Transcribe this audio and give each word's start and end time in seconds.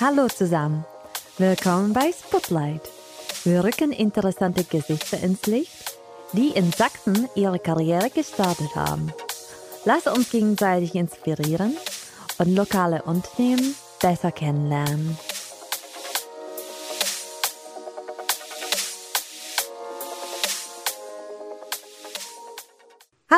Hallo 0.00 0.28
zusammen. 0.28 0.84
Willkommen 1.38 1.92
bei 1.92 2.12
Spotlight. 2.12 2.82
Wir 3.42 3.64
rücken 3.64 3.90
interessante 3.90 4.62
Gesichter 4.62 5.18
ins 5.18 5.44
Licht, 5.46 5.98
die 6.32 6.50
in 6.50 6.70
Sachsen 6.70 7.28
ihre 7.34 7.58
Karriere 7.58 8.08
gestartet 8.08 8.76
haben. 8.76 9.12
Lass 9.84 10.06
uns 10.06 10.30
gegenseitig 10.30 10.94
inspirieren 10.94 11.76
und 12.38 12.54
lokale 12.54 13.02
Unternehmen 13.02 13.74
besser 14.00 14.30
kennenlernen. 14.30 15.18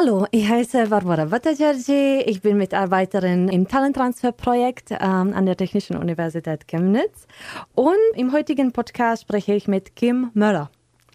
Hallo, 0.00 0.26
ich 0.30 0.48
heiße 0.48 0.86
Barbara 0.86 1.26
Bhattacharjee. 1.26 2.22
Ich 2.22 2.40
bin 2.40 2.56
Mitarbeiterin 2.56 3.48
im 3.48 3.68
Talenttransferprojekt 3.68 4.92
ähm, 4.92 5.34
an 5.34 5.44
der 5.44 5.58
Technischen 5.58 5.94
Universität 5.98 6.66
Chemnitz. 6.66 7.26
Und 7.74 7.98
im 8.14 8.32
heutigen 8.32 8.72
Podcast 8.72 9.24
spreche 9.24 9.52
ich 9.52 9.68
mit 9.68 9.96
Kim 9.96 10.30
Möller. 10.32 10.70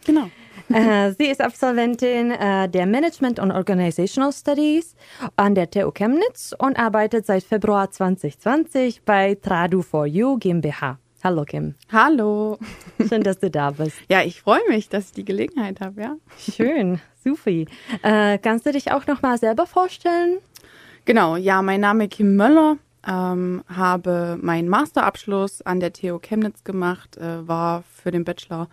Genau. 0.05 0.29
äh, 0.69 1.11
sie 1.17 1.25
ist 1.25 1.41
Absolventin 1.41 2.29
äh, 2.29 2.69
der 2.69 2.85
Management 2.85 3.39
und 3.39 3.51
Organizational 3.51 4.31
Studies 4.31 4.95
an 5.35 5.55
der 5.55 5.71
TU 5.71 5.89
Chemnitz 5.89 6.53
und 6.55 6.77
arbeitet 6.77 7.25
seit 7.25 7.43
Februar 7.43 7.89
2020 7.89 9.01
bei 9.01 9.31
Tradu4U 9.31 10.37
GmbH. 10.37 10.99
Hallo 11.25 11.43
Kim. 11.43 11.73
Hallo. 11.91 12.59
Schön, 13.09 13.23
dass 13.23 13.39
du 13.39 13.49
da 13.49 13.71
bist. 13.71 13.97
Ja, 14.09 14.21
ich 14.21 14.41
freue 14.41 14.61
mich, 14.69 14.89
dass 14.89 15.05
ich 15.05 15.11
die 15.13 15.25
Gelegenheit 15.25 15.81
habe, 15.81 15.99
ja. 15.99 16.17
Schön, 16.37 17.01
supi. 17.23 17.65
Äh, 18.03 18.37
kannst 18.37 18.67
du 18.67 18.71
dich 18.71 18.91
auch 18.91 19.07
noch 19.07 19.23
mal 19.23 19.39
selber 19.39 19.65
vorstellen? 19.65 20.37
Genau, 21.05 21.35
ja, 21.35 21.63
mein 21.63 21.81
Name 21.81 22.03
ist 22.03 22.11
Kim 22.11 22.35
Möller, 22.35 22.77
ähm, 23.07 23.63
habe 23.67 24.37
meinen 24.39 24.69
Masterabschluss 24.69 25.63
an 25.63 25.79
der 25.79 25.93
TU 25.93 26.19
Chemnitz 26.19 26.63
gemacht, 26.63 27.17
äh, 27.17 27.47
war 27.47 27.83
für 27.91 28.11
den 28.11 28.23
Bachelor 28.23 28.69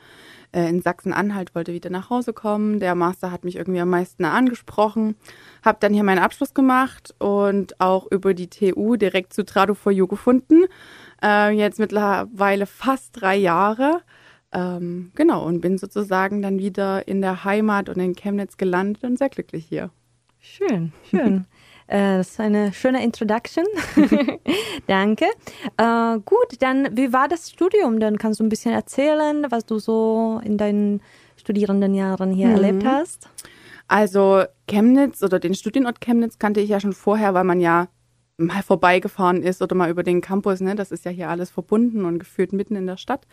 äh, 0.53 0.69
in 0.69 0.83
Sachsen-Anhalt, 0.83 1.55
wollte 1.55 1.72
wieder 1.72 1.89
nach 1.89 2.11
Hause 2.11 2.34
kommen. 2.34 2.81
Der 2.81 2.94
Master 2.94 3.31
hat 3.31 3.44
mich 3.44 3.56
irgendwie 3.56 3.81
am 3.81 3.89
meisten 3.89 4.27
angesprochen. 4.27 5.16
Habe 5.64 5.78
dann 5.81 5.94
hier 5.94 6.05
meinen 6.05 6.19
Abschluss 6.19 6.53
gemacht 6.53 7.14
und 7.19 7.81
auch 7.81 8.11
über 8.11 8.34
die 8.34 8.48
TU 8.48 8.97
direkt 8.97 9.33
zu 9.33 9.41
Tradu4U 9.41 10.06
gefunden 10.06 10.64
äh, 11.23 11.51
jetzt 11.51 11.78
mittlerweile 11.78 12.67
fast 12.67 13.20
drei 13.20 13.37
Jahre. 13.37 14.03
Ähm, 14.53 15.12
genau, 15.15 15.47
und 15.47 15.61
bin 15.61 15.78
sozusagen 15.78 16.42
dann 16.42 16.59
wieder 16.59 17.09
in 17.09 17.23
der 17.23 17.45
Heimat 17.45 17.89
und 17.89 17.98
in 17.98 18.15
Chemnitz 18.15 18.56
gelandet 18.56 19.03
und 19.05 19.19
sehr 19.19 19.31
glücklich 19.31 19.65
hier. 19.67 19.91
Schön, 20.41 20.93
schön. 21.11 21.47
äh, 21.87 22.19
das 22.19 22.33
ist 22.33 22.41
eine 22.41 22.73
schöne 22.73 23.03
Introduction. 23.03 23.65
Danke. 24.87 25.27
Äh, 25.78 26.19
gut, 26.25 26.61
dann, 26.61 26.97
wie 26.97 27.12
war 27.12 27.28
das 27.28 27.50
Studium? 27.50 27.98
Dann 27.98 28.19
kannst 28.19 28.41
du 28.41 28.45
ein 28.45 28.50
bisschen 28.50 28.75
erzählen, 28.75 29.47
was 29.48 29.65
du 29.65 29.78
so 29.78 30.41
in 30.45 30.59
deinen 30.59 31.00
Studierendenjahren 31.37 32.31
hier 32.33 32.48
mhm. 32.48 32.55
erlebt 32.55 32.84
hast. 32.84 33.28
Also 33.89 34.45
Chemnitz 34.69 35.23
oder 35.23 35.39
den 35.39 35.55
Studienort 35.55 36.00
Chemnitz 36.00 36.39
kannte 36.39 36.61
ich 36.61 36.70
ja 36.70 36.81
schon 36.81 36.93
vorher, 36.93 37.34
weil 37.34 37.45
man 37.45 37.61
ja 37.61 37.89
mal 38.36 38.62
vorbeigefahren 38.62 39.42
ist 39.42 39.62
oder 39.62 39.75
mal 39.75 39.91
über 39.91 40.02
den 40.02 40.20
Campus, 40.20 40.61
ne, 40.61 40.75
das 40.75 40.91
ist 40.91 41.05
ja 41.05 41.11
hier 41.11 41.28
alles 41.28 41.50
verbunden 41.50 42.05
und 42.05 42.19
gefühlt 42.19 42.52
mitten 42.52 42.77
in 42.77 42.86
der 42.86 42.97
Stadt. 42.97 43.27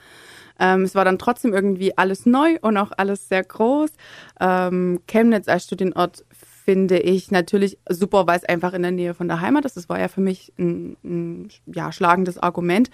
Ähm, 0.59 0.83
es 0.83 0.94
war 0.95 1.05
dann 1.05 1.17
trotzdem 1.17 1.53
irgendwie 1.53 1.97
alles 1.97 2.25
neu 2.25 2.58
und 2.61 2.78
auch 2.78 2.92
alles 2.97 3.30
sehr 3.30 3.44
groß. 3.44 3.92
Ähm, 4.39 5.02
Chemnitz 5.08 5.47
als 5.47 5.64
Studienort 5.66 6.25
finde 6.70 7.00
ich 7.00 7.31
natürlich 7.31 7.80
super, 7.89 8.28
weil 8.28 8.38
es 8.38 8.44
einfach 8.44 8.73
in 8.73 8.84
der 8.84 8.92
Nähe 8.92 9.16
von 9.16 9.28
der 9.28 9.42
Heimat 9.42 9.66
ist. 9.66 9.75
Das 9.75 9.89
war 9.89 10.00
ja 10.00 10.08
für 10.08 10.22
mich 10.22 10.53
ein, 10.59 10.98
ein 11.03 11.50
ja, 11.66 11.92
schlagendes 11.92 12.38
Argument. 12.38 12.92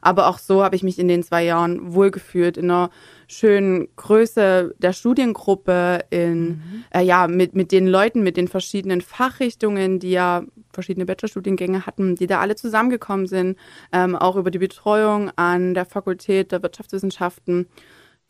Aber 0.00 0.28
auch 0.28 0.38
so 0.38 0.64
habe 0.64 0.74
ich 0.76 0.82
mich 0.82 0.98
in 0.98 1.08
den 1.08 1.22
zwei 1.22 1.44
Jahren 1.44 1.92
wohlgefühlt, 1.92 2.56
in 2.56 2.70
einer 2.70 2.88
schönen 3.26 3.88
Größe 3.96 4.74
der 4.78 4.94
Studiengruppe, 4.94 6.06
in, 6.08 6.42
mhm. 6.42 6.84
äh, 6.88 7.02
ja, 7.02 7.28
mit, 7.28 7.54
mit 7.54 7.70
den 7.70 7.86
Leuten, 7.86 8.22
mit 8.22 8.38
den 8.38 8.48
verschiedenen 8.48 9.02
Fachrichtungen, 9.02 9.98
die 9.98 10.12
ja 10.12 10.44
verschiedene 10.72 11.04
Bachelorstudiengänge 11.04 11.84
hatten, 11.84 12.14
die 12.14 12.28
da 12.28 12.40
alle 12.40 12.56
zusammengekommen 12.56 13.26
sind, 13.26 13.58
ähm, 13.92 14.16
auch 14.16 14.36
über 14.36 14.50
die 14.50 14.58
Betreuung 14.58 15.30
an 15.36 15.74
der 15.74 15.84
Fakultät 15.84 16.50
der 16.50 16.62
Wirtschaftswissenschaften. 16.62 17.66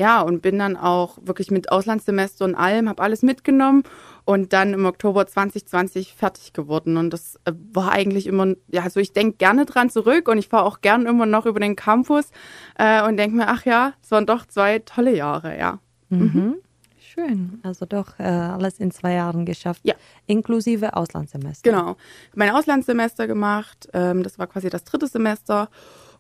Ja, 0.00 0.20
und 0.20 0.42
bin 0.42 0.60
dann 0.60 0.76
auch 0.76 1.18
wirklich 1.20 1.50
mit 1.50 1.72
Auslandssemester 1.72 2.44
und 2.44 2.54
allem, 2.54 2.88
habe 2.88 3.02
alles 3.02 3.22
mitgenommen 3.22 3.82
und 4.24 4.52
dann 4.52 4.72
im 4.72 4.86
Oktober 4.86 5.26
2020 5.26 6.14
fertig 6.14 6.52
geworden. 6.52 6.96
Und 6.96 7.10
das 7.10 7.36
äh, 7.44 7.52
war 7.72 7.90
eigentlich 7.90 8.28
immer, 8.28 8.54
ja, 8.68 8.82
also 8.82 9.00
ich 9.00 9.12
denke 9.12 9.38
gerne 9.38 9.66
dran 9.66 9.90
zurück 9.90 10.28
und 10.28 10.38
ich 10.38 10.48
fahre 10.48 10.66
auch 10.66 10.82
gern 10.82 11.06
immer 11.06 11.26
noch 11.26 11.46
über 11.46 11.58
den 11.58 11.74
Campus 11.74 12.30
äh, 12.78 13.02
und 13.06 13.16
denke 13.16 13.36
mir, 13.36 13.48
ach 13.48 13.64
ja, 13.64 13.94
es 14.00 14.12
waren 14.12 14.24
doch 14.24 14.46
zwei 14.46 14.78
tolle 14.78 15.16
Jahre, 15.16 15.58
ja. 15.58 15.80
Mhm. 16.10 16.18
Mhm. 16.18 16.54
Schön. 17.00 17.58
Also 17.64 17.84
doch 17.84 18.20
äh, 18.20 18.22
alles 18.22 18.78
in 18.78 18.92
zwei 18.92 19.14
Jahren 19.14 19.44
geschafft. 19.44 19.80
Ja. 19.82 19.94
Inklusive 20.26 20.94
Auslandssemester. 20.94 21.68
Genau. 21.68 21.96
Mein 22.34 22.50
Auslandssemester 22.50 23.26
gemacht. 23.26 23.88
Ähm, 23.92 24.22
das 24.22 24.38
war 24.38 24.46
quasi 24.46 24.70
das 24.70 24.84
dritte 24.84 25.08
Semester. 25.08 25.68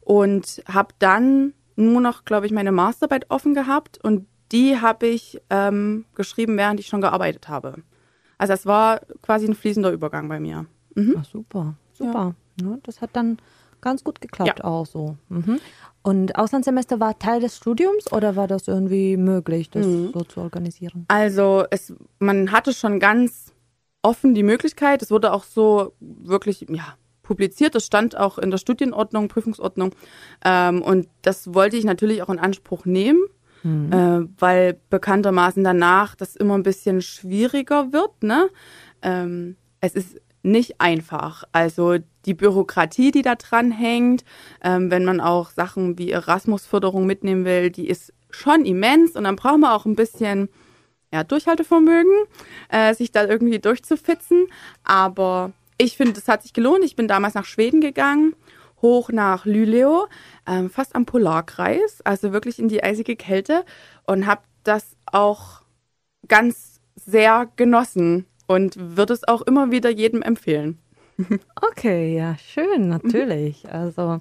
Und 0.00 0.62
habe 0.66 0.94
dann 0.98 1.52
nur 1.78 2.00
noch, 2.00 2.24
glaube 2.24 2.46
ich, 2.46 2.52
meine 2.52 2.72
Masterarbeit 2.72 3.26
offen 3.30 3.54
gehabt. 3.54 3.98
Und 4.02 4.26
die 4.52 4.80
habe 4.80 5.06
ich 5.06 5.40
ähm, 5.50 6.04
geschrieben, 6.14 6.56
während 6.56 6.80
ich 6.80 6.86
schon 6.86 7.00
gearbeitet 7.00 7.48
habe. 7.48 7.82
Also 8.36 8.52
es 8.52 8.66
war 8.66 9.00
quasi 9.22 9.46
ein 9.46 9.54
fließender 9.54 9.92
Übergang 9.92 10.28
bei 10.28 10.40
mir. 10.40 10.66
Mhm. 10.94 11.16
Ach, 11.18 11.24
super, 11.24 11.74
super. 11.92 12.34
Ja. 12.60 12.70
Ja, 12.70 12.78
das 12.82 13.00
hat 13.00 13.10
dann 13.12 13.38
ganz 13.80 14.02
gut 14.02 14.20
geklappt 14.20 14.58
ja. 14.58 14.64
auch 14.64 14.86
so. 14.86 15.16
Mhm. 15.28 15.60
Und 16.02 16.36
Auslandssemester 16.36 16.98
war 16.98 17.18
Teil 17.18 17.40
des 17.40 17.56
Studiums 17.56 18.12
oder 18.12 18.34
war 18.34 18.48
das 18.48 18.66
irgendwie 18.66 19.16
möglich, 19.16 19.70
das 19.70 19.86
mhm. 19.86 20.10
so 20.12 20.22
zu 20.22 20.40
organisieren? 20.40 21.04
Also 21.08 21.64
es, 21.70 21.92
man 22.18 22.50
hatte 22.50 22.72
schon 22.72 22.98
ganz 22.98 23.52
offen 24.02 24.34
die 24.34 24.42
Möglichkeit. 24.42 25.02
Es 25.02 25.10
wurde 25.10 25.32
auch 25.32 25.44
so 25.44 25.92
wirklich, 26.00 26.66
ja, 26.68 26.96
publiziert. 27.28 27.74
Das 27.74 27.84
stand 27.84 28.16
auch 28.16 28.38
in 28.38 28.50
der 28.50 28.58
Studienordnung, 28.58 29.28
Prüfungsordnung. 29.28 29.94
Ähm, 30.44 30.82
und 30.82 31.06
das 31.22 31.54
wollte 31.54 31.76
ich 31.76 31.84
natürlich 31.84 32.22
auch 32.22 32.30
in 32.30 32.38
Anspruch 32.38 32.86
nehmen. 32.86 33.20
Mhm. 33.62 33.92
Äh, 33.92 34.40
weil 34.40 34.80
bekanntermaßen 34.88 35.62
danach 35.62 36.14
das 36.14 36.36
immer 36.36 36.54
ein 36.54 36.62
bisschen 36.62 37.02
schwieriger 37.02 37.92
wird. 37.92 38.22
Ne? 38.22 38.48
Ähm, 39.02 39.56
es 39.80 39.94
ist 39.94 40.20
nicht 40.42 40.80
einfach. 40.80 41.44
Also 41.52 41.96
die 42.24 42.34
Bürokratie, 42.34 43.10
die 43.10 43.22
da 43.22 43.34
dran 43.34 43.70
hängt, 43.70 44.24
ähm, 44.62 44.90
wenn 44.90 45.04
man 45.04 45.20
auch 45.20 45.50
Sachen 45.50 45.98
wie 45.98 46.10
Erasmus-Förderung 46.10 47.04
mitnehmen 47.04 47.44
will, 47.44 47.70
die 47.70 47.88
ist 47.88 48.14
schon 48.30 48.64
immens 48.64 49.16
und 49.16 49.24
dann 49.24 49.36
braucht 49.36 49.58
man 49.58 49.72
auch 49.72 49.86
ein 49.86 49.96
bisschen 49.96 50.48
ja, 51.12 51.24
Durchhaltevermögen, 51.24 52.12
äh, 52.68 52.94
sich 52.94 53.12
da 53.12 53.26
irgendwie 53.26 53.58
durchzufitzen. 53.58 54.46
Aber 54.84 55.52
ich 55.78 55.96
finde, 55.96 56.18
es 56.18 56.28
hat 56.28 56.42
sich 56.42 56.52
gelohnt. 56.52 56.84
Ich 56.84 56.96
bin 56.96 57.08
damals 57.08 57.34
nach 57.34 57.44
Schweden 57.44 57.80
gegangen, 57.80 58.34
hoch 58.82 59.10
nach 59.10 59.46
Luleå, 59.46 60.06
äh, 60.46 60.68
fast 60.68 60.94
am 60.94 61.06
Polarkreis, 61.06 62.00
also 62.04 62.32
wirklich 62.32 62.58
in 62.58 62.68
die 62.68 62.82
eisige 62.82 63.16
Kälte 63.16 63.64
und 64.06 64.26
habe 64.26 64.42
das 64.64 64.96
auch 65.06 65.62
ganz 66.26 66.80
sehr 66.96 67.48
genossen 67.56 68.26
und 68.46 68.96
würde 68.96 69.14
es 69.14 69.26
auch 69.26 69.42
immer 69.42 69.70
wieder 69.70 69.90
jedem 69.90 70.22
empfehlen. 70.22 70.78
Okay, 71.70 72.16
ja, 72.16 72.36
schön, 72.38 72.88
natürlich. 72.88 73.68
Also 73.68 74.20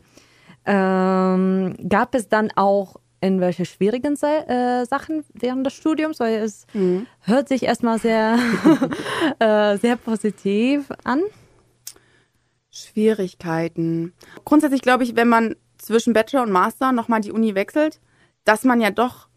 ähm, 0.66 1.76
gab 1.88 2.16
es 2.16 2.28
dann 2.28 2.52
auch 2.56 2.96
irgendwelche 3.22 3.66
schwierigen 3.66 4.16
äh, 4.16 4.86
Sachen 4.86 5.24
während 5.34 5.66
des 5.66 5.74
Studiums, 5.74 6.20
weil 6.20 6.36
es 6.38 6.66
mhm. 6.74 7.08
hört 7.22 7.50
sich 7.50 7.64
erstmal 7.64 8.00
sehr, 8.00 8.38
äh, 9.40 9.78
sehr 9.78 9.96
positiv 9.96 10.90
an. 11.04 11.22
Schwierigkeiten. 12.78 14.14
Grundsätzlich 14.46 14.82
glaube 14.82 15.04
ich, 15.04 15.16
wenn 15.16 15.30
man 15.30 15.56
zwischen 15.78 16.14
Bachelor 16.14 16.44
und 16.44 16.52
Master 16.52 16.92
nochmal 16.92 17.22
die 17.22 17.32
Uni 17.32 17.56
wechselt, 17.56 18.00
dass 18.46 18.64
man 18.64 18.82
ja 18.82 18.92
doch 18.92 19.28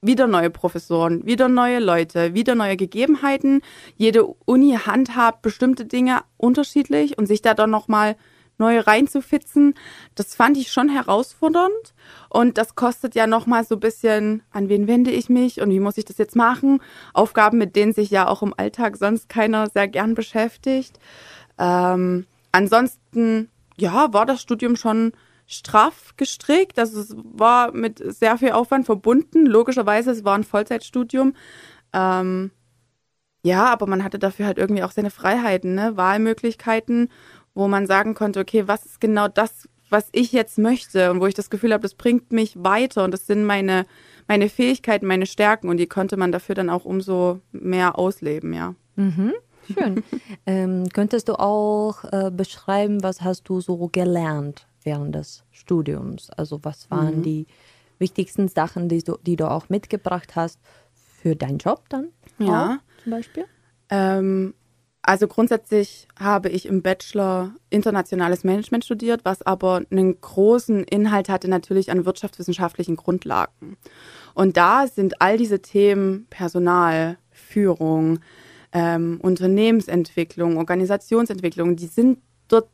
wieder 0.00 0.26
neue 0.26 0.50
Professoren, 0.50 1.24
wieder 1.24 1.48
neue 1.48 1.78
Leute, 1.78 2.34
wieder 2.34 2.54
neue 2.54 2.76
Gegebenheiten. 2.76 3.62
Jede 3.96 4.26
Uni 4.26 4.76
handhabt 4.84 5.42
bestimmte 5.42 5.84
Dinge 5.84 6.22
unterschiedlich 6.36 7.18
und 7.18 7.26
sich 7.26 7.40
da 7.40 7.54
dann 7.54 7.70
nochmal 7.70 8.16
neu 8.58 8.80
reinzufitzen, 8.80 9.74
das 10.14 10.34
fand 10.34 10.56
ich 10.56 10.70
schon 10.70 10.88
herausfordernd. 10.88 11.94
Und 12.28 12.58
das 12.58 12.74
kostet 12.74 13.14
ja 13.14 13.26
nochmal 13.26 13.64
so 13.64 13.76
ein 13.76 13.80
bisschen, 13.80 14.42
an 14.50 14.68
wen 14.68 14.86
wende 14.86 15.10
ich 15.10 15.28
mich 15.28 15.60
und 15.60 15.70
wie 15.70 15.80
muss 15.80 15.98
ich 15.98 16.04
das 16.04 16.18
jetzt 16.18 16.36
machen? 16.36 16.80
Aufgaben, 17.14 17.58
mit 17.58 17.76
denen 17.76 17.92
sich 17.92 18.10
ja 18.10 18.28
auch 18.28 18.42
im 18.42 18.54
Alltag 18.56 18.96
sonst 18.96 19.28
keiner 19.28 19.68
sehr 19.70 19.88
gern 19.88 20.14
beschäftigt. 20.14 20.98
Ähm, 21.58 22.26
ansonsten, 22.52 23.50
ja, 23.76 24.12
war 24.12 24.26
das 24.26 24.40
Studium 24.40 24.76
schon 24.76 25.12
straff 25.46 26.14
gestrickt. 26.16 26.78
Also 26.78 27.00
es 27.00 27.16
war 27.16 27.72
mit 27.72 28.02
sehr 28.14 28.38
viel 28.38 28.52
Aufwand 28.52 28.86
verbunden. 28.86 29.46
Logischerweise, 29.46 30.10
es 30.10 30.24
war 30.24 30.34
ein 30.34 30.44
Vollzeitstudium. 30.44 31.34
Ähm, 31.92 32.50
ja, 33.44 33.66
aber 33.66 33.86
man 33.86 34.04
hatte 34.04 34.18
dafür 34.18 34.46
halt 34.46 34.58
irgendwie 34.58 34.84
auch 34.84 34.92
seine 34.92 35.10
Freiheiten, 35.10 35.74
ne? 35.74 35.96
Wahlmöglichkeiten, 35.96 37.08
wo 37.54 37.66
man 37.68 37.86
sagen 37.86 38.14
konnte, 38.14 38.40
okay, 38.40 38.68
was 38.68 38.86
ist 38.86 39.00
genau 39.00 39.26
das, 39.28 39.68
was 39.90 40.08
ich 40.12 40.32
jetzt 40.32 40.58
möchte 40.58 41.10
und 41.10 41.20
wo 41.20 41.26
ich 41.26 41.34
das 41.34 41.50
Gefühl 41.50 41.72
habe, 41.72 41.82
das 41.82 41.94
bringt 41.94 42.32
mich 42.32 42.54
weiter 42.62 43.04
und 43.04 43.10
das 43.10 43.26
sind 43.26 43.44
meine, 43.44 43.84
meine 44.28 44.48
Fähigkeiten, 44.48 45.06
meine 45.06 45.26
Stärken 45.26 45.68
und 45.68 45.76
die 45.76 45.88
konnte 45.88 46.16
man 46.16 46.32
dafür 46.32 46.54
dann 46.54 46.70
auch 46.70 46.84
umso 46.84 47.40
mehr 47.50 47.98
ausleben, 47.98 48.54
ja. 48.54 48.74
Mhm. 48.94 49.32
Schön. 49.74 50.02
ähm, 50.46 50.88
könntest 50.92 51.28
du 51.28 51.38
auch 51.38 52.04
äh, 52.12 52.30
beschreiben, 52.30 53.02
was 53.02 53.22
hast 53.22 53.48
du 53.48 53.60
so 53.60 53.88
gelernt 53.88 54.66
während 54.82 55.14
des 55.14 55.44
Studiums? 55.50 56.30
Also 56.30 56.60
was 56.62 56.90
waren 56.90 57.18
mhm. 57.18 57.22
die 57.22 57.46
wichtigsten 57.98 58.48
Sachen, 58.48 58.88
die 58.88 59.02
du, 59.02 59.18
die 59.22 59.36
du 59.36 59.50
auch 59.50 59.68
mitgebracht 59.68 60.36
hast 60.36 60.58
für 61.20 61.36
deinen 61.36 61.58
Job 61.58 61.88
dann? 61.88 62.08
Ja. 62.38 62.80
Auch, 62.80 63.02
zum 63.02 63.12
Beispiel? 63.12 63.44
Ähm, 63.90 64.54
also 65.02 65.26
grundsätzlich 65.26 66.06
habe 66.18 66.48
ich 66.48 66.66
im 66.66 66.80
Bachelor 66.80 67.52
internationales 67.70 68.44
Management 68.44 68.84
studiert, 68.84 69.24
was 69.24 69.42
aber 69.42 69.82
einen 69.90 70.20
großen 70.20 70.84
Inhalt 70.84 71.28
hatte 71.28 71.48
natürlich 71.48 71.90
an 71.90 72.04
wirtschaftswissenschaftlichen 72.04 72.94
Grundlagen. 72.94 73.76
Und 74.34 74.56
da 74.56 74.86
sind 74.86 75.20
all 75.20 75.36
diese 75.36 75.60
Themen 75.60 76.26
Personal, 76.30 77.18
Führung, 77.32 78.20
ähm, 78.72 79.18
Unternehmensentwicklung, 79.22 80.56
Organisationsentwicklung, 80.56 81.76
die 81.76 81.86
sind 81.86 82.18
dort, 82.48 82.68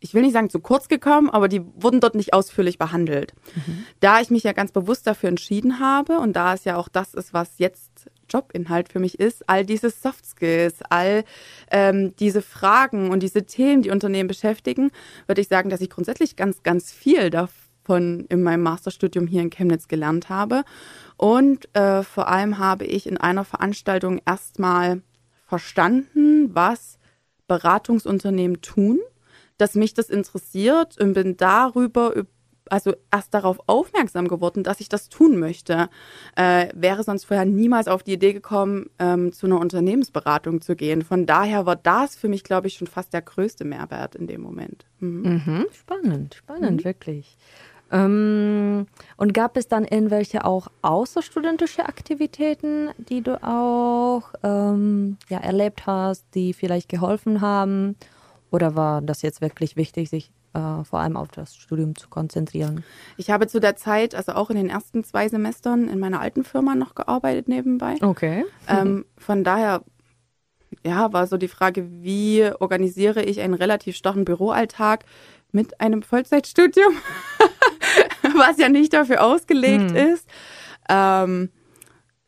ich 0.00 0.14
will 0.14 0.22
nicht 0.22 0.32
sagen 0.32 0.50
zu 0.50 0.60
kurz 0.60 0.88
gekommen, 0.88 1.30
aber 1.30 1.48
die 1.48 1.62
wurden 1.76 2.00
dort 2.00 2.14
nicht 2.14 2.34
ausführlich 2.34 2.78
behandelt. 2.78 3.34
Mhm. 3.54 3.84
Da 4.00 4.20
ich 4.20 4.30
mich 4.30 4.42
ja 4.42 4.52
ganz 4.52 4.72
bewusst 4.72 5.06
dafür 5.06 5.28
entschieden 5.28 5.80
habe 5.80 6.18
und 6.18 6.34
da 6.34 6.54
es 6.54 6.64
ja 6.64 6.76
auch 6.76 6.88
das 6.88 7.14
ist, 7.14 7.32
was 7.32 7.58
jetzt 7.58 8.10
Jobinhalt 8.28 8.90
für 8.90 8.98
mich 8.98 9.18
ist, 9.18 9.48
all 9.48 9.64
diese 9.64 9.90
Soft 9.90 10.26
Skills, 10.26 10.80
all 10.90 11.24
ähm, 11.70 12.14
diese 12.16 12.42
Fragen 12.42 13.10
und 13.10 13.22
diese 13.22 13.44
Themen, 13.44 13.82
die 13.82 13.90
Unternehmen 13.90 14.28
beschäftigen, 14.28 14.90
würde 15.26 15.40
ich 15.40 15.48
sagen, 15.48 15.70
dass 15.70 15.80
ich 15.80 15.90
grundsätzlich 15.90 16.36
ganz, 16.36 16.62
ganz 16.62 16.92
viel 16.92 17.30
davon 17.30 18.26
in 18.28 18.42
meinem 18.42 18.62
Masterstudium 18.62 19.26
hier 19.26 19.42
in 19.42 19.50
Chemnitz 19.50 19.88
gelernt 19.88 20.28
habe. 20.28 20.64
Und 21.16 21.74
äh, 21.74 22.02
vor 22.02 22.28
allem 22.28 22.58
habe 22.58 22.84
ich 22.84 23.06
in 23.06 23.16
einer 23.16 23.44
Veranstaltung 23.44 24.20
erstmal 24.26 25.00
verstanden, 25.48 26.54
was 26.54 26.98
Beratungsunternehmen 27.48 28.60
tun, 28.60 29.00
dass 29.56 29.74
mich 29.74 29.94
das 29.94 30.10
interessiert 30.10 31.00
und 31.00 31.14
bin 31.14 31.36
darüber 31.36 32.14
also 32.70 32.94
erst 33.10 33.32
darauf 33.32 33.60
aufmerksam 33.66 34.28
geworden, 34.28 34.62
dass 34.62 34.80
ich 34.80 34.90
das 34.90 35.08
tun 35.08 35.38
möchte. 35.38 35.88
Äh, 36.36 36.68
wäre 36.74 37.02
sonst 37.02 37.24
vorher 37.24 37.46
niemals 37.46 37.88
auf 37.88 38.02
die 38.02 38.12
Idee 38.12 38.34
gekommen, 38.34 38.90
ähm, 38.98 39.32
zu 39.32 39.46
einer 39.46 39.58
Unternehmensberatung 39.58 40.60
zu 40.60 40.76
gehen. 40.76 41.02
Von 41.02 41.24
daher 41.24 41.66
war 41.66 41.76
das 41.76 42.16
für 42.16 42.28
mich, 42.28 42.44
glaube 42.44 42.66
ich, 42.66 42.74
schon 42.74 42.86
fast 42.86 43.12
der 43.12 43.22
größte 43.22 43.64
Mehrwert 43.64 44.14
in 44.14 44.26
dem 44.26 44.42
Moment. 44.42 44.86
Mhm. 45.00 45.42
Mhm, 45.46 45.66
spannend, 45.72 46.34
spannend, 46.34 46.80
mhm. 46.80 46.84
wirklich. 46.84 47.36
Ähm, 47.90 48.86
und 49.16 49.34
gab 49.34 49.56
es 49.56 49.68
dann 49.68 49.84
irgendwelche 49.84 50.44
auch 50.44 50.68
außerstudentische 50.82 51.86
Aktivitäten, 51.86 52.90
die 52.98 53.22
du 53.22 53.42
auch 53.42 54.32
ähm, 54.42 55.16
ja, 55.28 55.38
erlebt 55.38 55.86
hast, 55.86 56.24
die 56.34 56.52
vielleicht 56.52 56.88
geholfen 56.88 57.40
haben? 57.40 57.96
Oder 58.50 58.74
war 58.74 59.02
das 59.02 59.22
jetzt 59.22 59.40
wirklich 59.40 59.76
wichtig, 59.76 60.10
sich 60.10 60.30
äh, 60.54 60.84
vor 60.84 61.00
allem 61.00 61.16
auf 61.16 61.28
das 61.28 61.56
Studium 61.56 61.96
zu 61.96 62.08
konzentrieren? 62.08 62.84
Ich 63.16 63.30
habe 63.30 63.46
zu 63.46 63.60
der 63.60 63.76
Zeit, 63.76 64.14
also 64.14 64.32
auch 64.32 64.50
in 64.50 64.56
den 64.56 64.68
ersten 64.68 65.04
zwei 65.04 65.28
Semestern, 65.28 65.88
in 65.88 65.98
meiner 65.98 66.20
alten 66.20 66.44
Firma 66.44 66.74
noch 66.74 66.94
gearbeitet 66.94 67.48
nebenbei. 67.48 67.96
Okay. 68.00 68.44
Ähm, 68.68 69.04
von 69.16 69.44
daher 69.44 69.82
ja, 70.84 71.12
war 71.12 71.26
so 71.26 71.36
die 71.36 71.48
Frage, 71.48 71.88
wie 72.02 72.50
organisiere 72.60 73.22
ich 73.22 73.40
einen 73.40 73.54
relativ 73.54 73.96
starren 73.96 74.24
Büroalltag 74.24 75.04
mit 75.52 75.80
einem 75.80 76.02
Vollzeitstudium? 76.02 76.94
was 78.36 78.58
ja 78.58 78.68
nicht 78.68 78.92
dafür 78.92 79.24
ausgelegt 79.24 79.90
hm. 79.90 79.96
ist. 79.96 80.26
Ähm, 80.88 81.50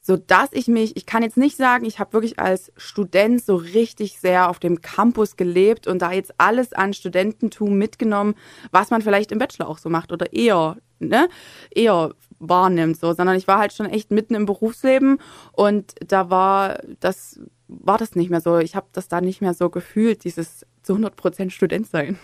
so 0.03 0.17
dass 0.17 0.49
ich 0.53 0.67
mich, 0.67 0.97
ich 0.97 1.07
kann 1.07 1.23
jetzt 1.23 1.37
nicht 1.37 1.57
sagen, 1.57 1.85
ich 1.85 1.99
habe 1.99 2.15
wirklich 2.15 2.39
als 2.39 2.73
Student 2.77 3.45
so 3.45 3.55
richtig 3.55 4.19
sehr 4.19 4.49
auf 4.49 4.59
dem 4.59 4.81
Campus 4.81 5.37
gelebt 5.37 5.87
und 5.87 6.03
da 6.03 6.11
jetzt 6.11 6.33
alles 6.39 6.73
an 6.73 6.95
Studententum 6.95 7.77
mitgenommen, 7.77 8.35
was 8.73 8.91
man 8.91 9.03
vielleicht 9.03 9.31
im 9.31 9.39
Bachelor 9.39 9.69
auch 9.69 9.79
so 9.79 9.89
macht 9.89 10.11
oder 10.11 10.33
eher, 10.33 10.79
ne, 10.99 11.29
eher 11.71 12.15
wahrnimmt, 12.41 12.99
so, 12.99 13.13
sondern 13.13 13.37
ich 13.37 13.47
war 13.47 13.59
halt 13.59 13.73
schon 13.73 13.87
echt 13.87 14.11
mitten 14.11 14.35
im 14.35 14.47
Berufsleben 14.47 15.19
und 15.53 15.95
da 16.05 16.31
war 16.31 16.81
das, 17.01 17.39
war 17.69 17.99
das 17.99 18.17
nicht 18.17 18.31
mehr 18.31 18.41
so. 18.41 18.59
Ich 18.59 18.75
habe 18.75 18.87
das 18.93 19.07
da 19.07 19.21
nicht 19.21 19.43
mehr 19.43 19.55
so 19.55 19.69
gefühlt, 19.69 20.25
dieses 20.25 20.67
zu 20.83 20.95
100 20.95 21.15
Prozent 21.15 21.53
Student 21.53 21.87
sein. 21.87 22.19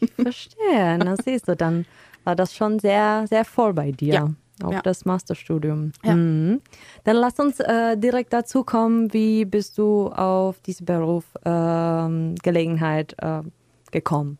Ich 0.00 0.12
verstehe, 0.12 0.98
na 0.98 1.14
siehst 1.22 1.46
du, 1.48 1.56
dann 1.56 1.84
war 2.24 2.36
das 2.36 2.54
schon 2.54 2.78
sehr, 2.78 3.26
sehr 3.28 3.44
voll 3.44 3.74
bei 3.74 3.92
dir. 3.92 4.14
Ja. 4.14 4.30
Auch 4.62 4.72
ja. 4.72 4.80
das 4.82 5.04
Masterstudium. 5.04 5.92
Ja. 6.04 6.16
Mhm. 6.16 6.60
Dann 7.04 7.16
lass 7.16 7.38
uns 7.38 7.60
äh, 7.60 7.96
direkt 7.96 8.32
dazu 8.32 8.64
kommen, 8.64 9.12
wie 9.12 9.44
bist 9.44 9.78
du 9.78 10.08
auf 10.08 10.58
diese 10.60 10.82
Berufsgelegenheit 10.82 13.14
ähm, 13.22 13.46
äh, 13.46 13.50
gekommen? 13.92 14.38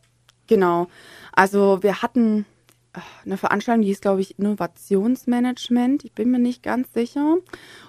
Genau. 0.49 0.89
Also 1.33 1.83
wir 1.83 2.03
hatten 2.03 2.47
äh, 2.95 3.01
eine 3.25 3.37
Veranstaltung, 3.37 3.83
die 3.83 3.89
hieß, 3.89 4.01
glaube 4.01 4.21
ich, 4.21 4.37
Innovationsmanagement. 4.39 6.05
Ich 6.05 6.15
bin 6.15 6.33
mir 6.33 6.41
nicht 6.41 6.65
ganz 6.65 6.93
sicher. 6.93 7.37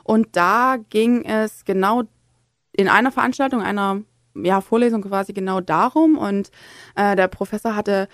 Und 0.03 0.35
da 0.35 0.77
ging 0.89 1.25
es 1.25 1.65
genau 1.65 2.03
in 2.73 2.89
einer 2.89 3.11
Veranstaltung, 3.11 3.61
einer 3.61 4.03
ja, 4.35 4.61
Vorlesung 4.61 5.01
quasi 5.01 5.33
genau 5.33 5.61
darum. 5.61 6.17
Und 6.17 6.51
äh, 6.95 7.15
der 7.15 7.27
Professor 7.27 7.75
hatte 7.75 8.07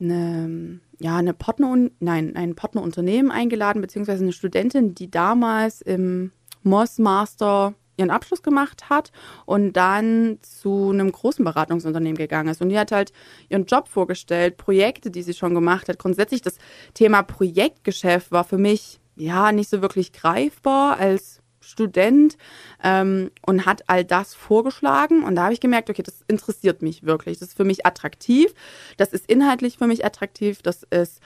eine, 0.00 0.80
ja, 1.02 1.16
eine 1.16 1.34
Partner, 1.34 1.90
nein, 1.98 2.36
ein 2.36 2.54
Partnerunternehmen 2.54 3.32
eingeladen, 3.32 3.82
beziehungsweise 3.82 4.22
eine 4.22 4.32
Studentin, 4.32 4.94
die 4.94 5.10
damals 5.10 5.82
im 5.82 6.30
Moss 6.62 6.98
Master 6.98 7.74
ihren 7.96 8.10
Abschluss 8.10 8.42
gemacht 8.42 8.88
hat 8.88 9.10
und 9.44 9.72
dann 9.74 10.38
zu 10.42 10.90
einem 10.90 11.10
großen 11.10 11.44
Beratungsunternehmen 11.44 12.16
gegangen 12.16 12.48
ist. 12.48 12.62
Und 12.62 12.68
die 12.68 12.78
hat 12.78 12.92
halt 12.92 13.12
ihren 13.48 13.66
Job 13.66 13.88
vorgestellt, 13.88 14.56
Projekte, 14.56 15.10
die 15.10 15.22
sie 15.22 15.34
schon 15.34 15.54
gemacht 15.54 15.88
hat. 15.88 15.98
Grundsätzlich 15.98 16.40
das 16.40 16.56
Thema 16.94 17.22
Projektgeschäft 17.22 18.30
war 18.30 18.44
für 18.44 18.58
mich 18.58 19.00
ja 19.16 19.52
nicht 19.52 19.68
so 19.68 19.82
wirklich 19.82 20.12
greifbar 20.12 20.98
als 20.98 21.41
Student 21.62 22.36
ähm, 22.82 23.30
und 23.46 23.66
hat 23.66 23.88
all 23.88 24.04
das 24.04 24.34
vorgeschlagen. 24.34 25.24
Und 25.24 25.36
da 25.36 25.44
habe 25.44 25.54
ich 25.54 25.60
gemerkt, 25.60 25.88
okay, 25.88 26.02
das 26.02 26.22
interessiert 26.28 26.82
mich 26.82 27.04
wirklich. 27.04 27.38
Das 27.38 27.48
ist 27.48 27.56
für 27.56 27.64
mich 27.64 27.86
attraktiv. 27.86 28.52
Das 28.96 29.12
ist 29.12 29.26
inhaltlich 29.26 29.78
für 29.78 29.86
mich 29.86 30.04
attraktiv. 30.04 30.62
Das 30.62 30.82
ist 30.84 31.20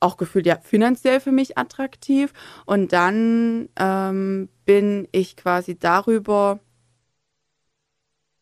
auch 0.00 0.16
gefühlt 0.16 0.46
ja 0.46 0.58
finanziell 0.62 1.20
für 1.20 1.32
mich 1.32 1.58
attraktiv. 1.58 2.32
Und 2.66 2.92
dann 2.92 3.68
ähm, 3.76 4.48
bin 4.64 5.08
ich 5.12 5.36
quasi 5.36 5.78
darüber 5.78 6.60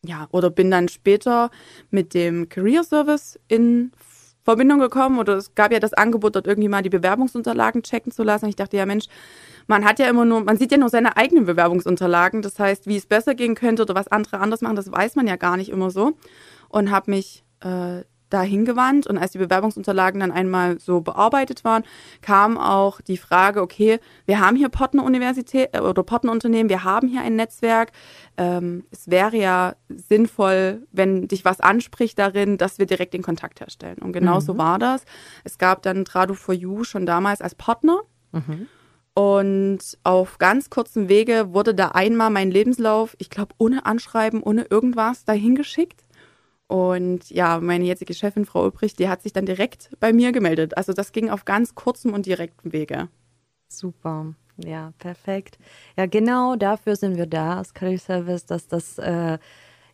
ja, 0.05 0.27
oder 0.31 0.49
bin 0.49 0.69
dann 0.69 0.89
später 0.89 1.49
mit 1.89 2.13
dem 2.13 2.49
Career 2.49 2.83
Service 2.83 3.39
in 3.47 3.93
Verbindung 4.43 4.79
gekommen 4.79 5.19
oder 5.19 5.37
es 5.37 5.55
gab 5.55 5.71
ja 5.71 5.79
das 5.79 5.93
Angebot, 5.93 6.35
dort 6.35 6.47
irgendwie 6.47 6.69
mal 6.69 6.81
die 6.81 6.89
Bewerbungsunterlagen 6.89 7.83
checken 7.83 8.11
zu 8.11 8.23
lassen. 8.23 8.47
Ich 8.47 8.55
dachte, 8.55 8.77
ja 8.77 8.85
Mensch, 8.85 9.05
man 9.67 9.85
hat 9.85 9.99
ja 9.99 10.09
immer 10.09 10.25
nur, 10.25 10.43
man 10.43 10.57
sieht 10.57 10.71
ja 10.71 10.77
nur 10.77 10.89
seine 10.89 11.15
eigenen 11.15 11.45
Bewerbungsunterlagen. 11.45 12.41
Das 12.41 12.59
heißt, 12.59 12.87
wie 12.87 12.97
es 12.97 13.05
besser 13.05 13.35
gehen 13.35 13.55
könnte 13.55 13.83
oder 13.83 13.95
was 13.95 14.09
andere 14.09 14.39
anders 14.39 14.61
machen, 14.61 14.75
das 14.75 14.91
weiß 14.91 15.15
man 15.15 15.27
ja 15.27 15.37
gar 15.37 15.57
nicht 15.57 15.69
immer 15.69 15.89
so. 15.89 16.13
Und 16.69 16.91
habe 16.91 17.11
mich 17.11 17.43
äh, 17.61 18.03
dahin 18.33 18.65
gewandt 18.65 19.07
und 19.07 19.17
als 19.17 19.31
die 19.31 19.37
Bewerbungsunterlagen 19.37 20.19
dann 20.19 20.31
einmal 20.31 20.79
so 20.79 21.01
bearbeitet 21.01 21.63
waren, 21.63 21.83
kam 22.21 22.57
auch 22.57 22.99
die 23.01 23.17
Frage, 23.17 23.61
okay, 23.61 23.99
wir 24.25 24.39
haben 24.39 24.57
hier 24.57 24.69
Partneruniversität 24.69 25.69
äh, 25.73 25.79
oder 25.79 26.03
Partnerunternehmen, 26.03 26.69
wir 26.69 26.83
haben 26.83 27.07
hier 27.07 27.21
ein 27.21 27.35
Netzwerk. 27.35 27.91
Ähm, 28.37 28.85
es 28.91 29.09
wäre 29.09 29.37
ja 29.37 29.75
sinnvoll, 29.89 30.87
wenn 30.91 31.27
dich 31.27 31.45
was 31.45 31.59
anspricht 31.59 32.17
darin, 32.17 32.57
dass 32.57 32.79
wir 32.79 32.85
direkt 32.85 33.13
den 33.13 33.21
Kontakt 33.21 33.59
herstellen. 33.59 33.99
Und 33.99 34.13
genau 34.13 34.35
mhm. 34.35 34.41
so 34.41 34.57
war 34.57 34.79
das. 34.79 35.05
Es 35.43 35.57
gab 35.57 35.83
dann 35.83 36.05
Tradu 36.05 36.33
for 36.33 36.55
You 36.55 36.83
schon 36.83 37.05
damals 37.05 37.41
als 37.41 37.55
Partner. 37.55 38.01
Mhm. 38.31 38.67
Und 39.15 39.79
auf 40.03 40.39
ganz 40.39 40.71
kurzen 40.71 41.07
Wege 41.07 41.53
wurde 41.53 41.75
da 41.75 41.89
einmal 41.89 42.31
mein 42.31 42.49
Lebenslauf, 42.49 43.15
ich 43.19 43.29
glaube, 43.29 43.53
ohne 43.59 43.85
Anschreiben, 43.85 44.41
ohne 44.41 44.63
irgendwas 44.63 45.23
dahin 45.23 45.53
geschickt. 45.55 46.02
Und 46.67 47.29
ja, 47.29 47.59
meine 47.59 47.85
jetzige 47.85 48.13
Chefin, 48.13 48.45
Frau 48.45 48.63
Ulbricht, 48.63 48.97
die 48.99 49.09
hat 49.09 49.21
sich 49.21 49.33
dann 49.33 49.45
direkt 49.45 49.89
bei 49.99 50.13
mir 50.13 50.31
gemeldet. 50.31 50.77
Also 50.77 50.93
das 50.93 51.11
ging 51.11 51.29
auf 51.29 51.45
ganz 51.45 51.75
kurzem 51.75 52.13
und 52.13 52.25
direktem 52.25 52.73
Wege. 52.73 53.09
Super. 53.67 54.33
Ja, 54.57 54.93
perfekt. 54.99 55.57
Ja, 55.97 56.05
genau 56.05 56.55
dafür 56.55 56.95
sind 56.95 57.17
wir 57.17 57.25
da 57.25 57.57
als 57.57 57.73
Career 57.73 57.99
Service, 57.99 58.45
dass 58.45 58.67
das 58.67 58.97
äh, 58.99 59.39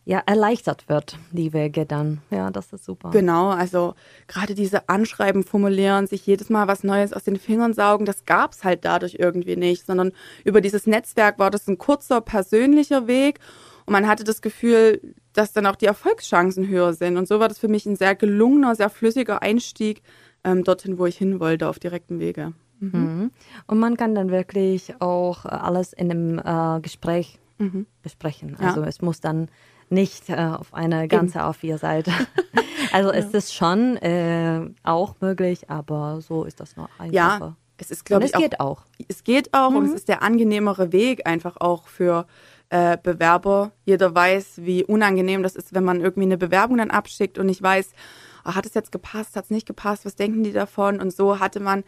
ja, 0.04 0.22
erleichtert 0.26 0.88
wird, 0.88 1.18
die 1.30 1.52
Wege 1.52 1.86
dann. 1.86 2.20
Ja, 2.30 2.50
das 2.50 2.72
ist 2.72 2.84
super. 2.84 3.10
Genau, 3.10 3.50
also 3.50 3.94
gerade 4.26 4.54
diese 4.54 4.88
Anschreiben 4.88 5.44
formulieren, 5.44 6.06
sich 6.06 6.26
jedes 6.26 6.50
Mal 6.50 6.66
was 6.68 6.84
Neues 6.84 7.12
aus 7.12 7.24
den 7.24 7.36
Fingern 7.36 7.74
saugen, 7.74 8.06
das 8.06 8.24
gab 8.24 8.52
es 8.52 8.64
halt 8.64 8.84
dadurch 8.84 9.16
irgendwie 9.18 9.56
nicht, 9.56 9.86
sondern 9.86 10.12
über 10.44 10.60
dieses 10.60 10.86
Netzwerk 10.86 11.38
war 11.38 11.50
das 11.50 11.68
ein 11.68 11.78
kurzer, 11.78 12.20
persönlicher 12.20 13.06
Weg 13.06 13.40
Und 13.90 13.94
man 13.94 14.06
hatte 14.06 14.22
das 14.22 14.40
Gefühl, 14.40 15.00
dass 15.32 15.52
dann 15.52 15.66
auch 15.66 15.74
die 15.74 15.86
Erfolgschancen 15.86 16.68
höher 16.68 16.92
sind. 16.92 17.16
Und 17.16 17.26
so 17.26 17.40
war 17.40 17.48
das 17.48 17.58
für 17.58 17.66
mich 17.66 17.86
ein 17.86 17.96
sehr 17.96 18.14
gelungener, 18.14 18.76
sehr 18.76 18.88
flüssiger 18.88 19.42
Einstieg 19.42 20.02
ähm, 20.44 20.62
dorthin, 20.62 20.96
wo 20.96 21.06
ich 21.06 21.18
hin 21.18 21.40
wollte, 21.40 21.68
auf 21.68 21.80
direktem 21.80 22.20
Wege. 22.20 22.52
Mhm. 22.78 22.90
mhm. 22.92 23.30
Und 23.66 23.80
man 23.80 23.96
kann 23.96 24.14
dann 24.14 24.30
wirklich 24.30 24.94
auch 25.00 25.44
alles 25.44 25.92
in 25.92 26.08
einem 26.08 26.38
äh, 26.38 26.80
Gespräch 26.82 27.40
mhm. 27.58 27.86
besprechen. 28.00 28.56
Also 28.60 28.82
ja. 28.82 28.86
es 28.86 29.02
muss 29.02 29.20
dann 29.20 29.48
nicht 29.88 30.30
äh, 30.30 30.36
auf 30.36 30.72
eine 30.72 31.08
ganze 31.08 31.40
A4-Seite. 31.40 32.12
also 32.92 33.08
ja. 33.08 33.18
ist 33.18 33.34
es 33.34 33.52
schon 33.52 33.96
äh, 33.96 34.70
auch 34.84 35.16
möglich, 35.20 35.68
aber 35.68 36.20
so 36.20 36.44
ist 36.44 36.60
das 36.60 36.76
noch 36.76 36.90
einfacher. 36.96 37.12
Ja, 37.12 37.56
es 37.76 37.90
ist, 37.90 38.04
glaube 38.04 38.24
ich, 38.24 38.32
es 38.32 38.38
geht 38.38 38.60
auch. 38.60 38.84
Es 39.08 39.24
geht 39.24 39.52
auch 39.52 39.70
mhm. 39.70 39.76
und 39.78 39.86
es 39.86 39.94
ist 39.94 40.06
der 40.06 40.22
angenehmere 40.22 40.92
Weg 40.92 41.26
einfach 41.26 41.56
auch 41.56 41.88
für 41.88 42.28
äh, 42.70 42.96
Bewerber. 43.02 43.72
Jeder 43.84 44.14
weiß, 44.14 44.62
wie 44.62 44.84
unangenehm 44.84 45.42
das 45.42 45.56
ist, 45.56 45.74
wenn 45.74 45.84
man 45.84 46.00
irgendwie 46.00 46.26
eine 46.26 46.38
Bewerbung 46.38 46.78
dann 46.78 46.90
abschickt 46.90 47.38
und 47.38 47.46
nicht 47.46 47.62
weiß, 47.62 47.92
oh, 48.44 48.54
hat 48.54 48.64
es 48.64 48.74
jetzt 48.74 48.92
gepasst, 48.92 49.36
hat 49.36 49.44
es 49.44 49.50
nicht 49.50 49.66
gepasst, 49.66 50.04
was 50.04 50.16
denken 50.16 50.42
die 50.42 50.52
davon? 50.52 51.00
Und 51.00 51.12
so 51.12 51.40
hatte 51.40 51.60
man 51.60 51.84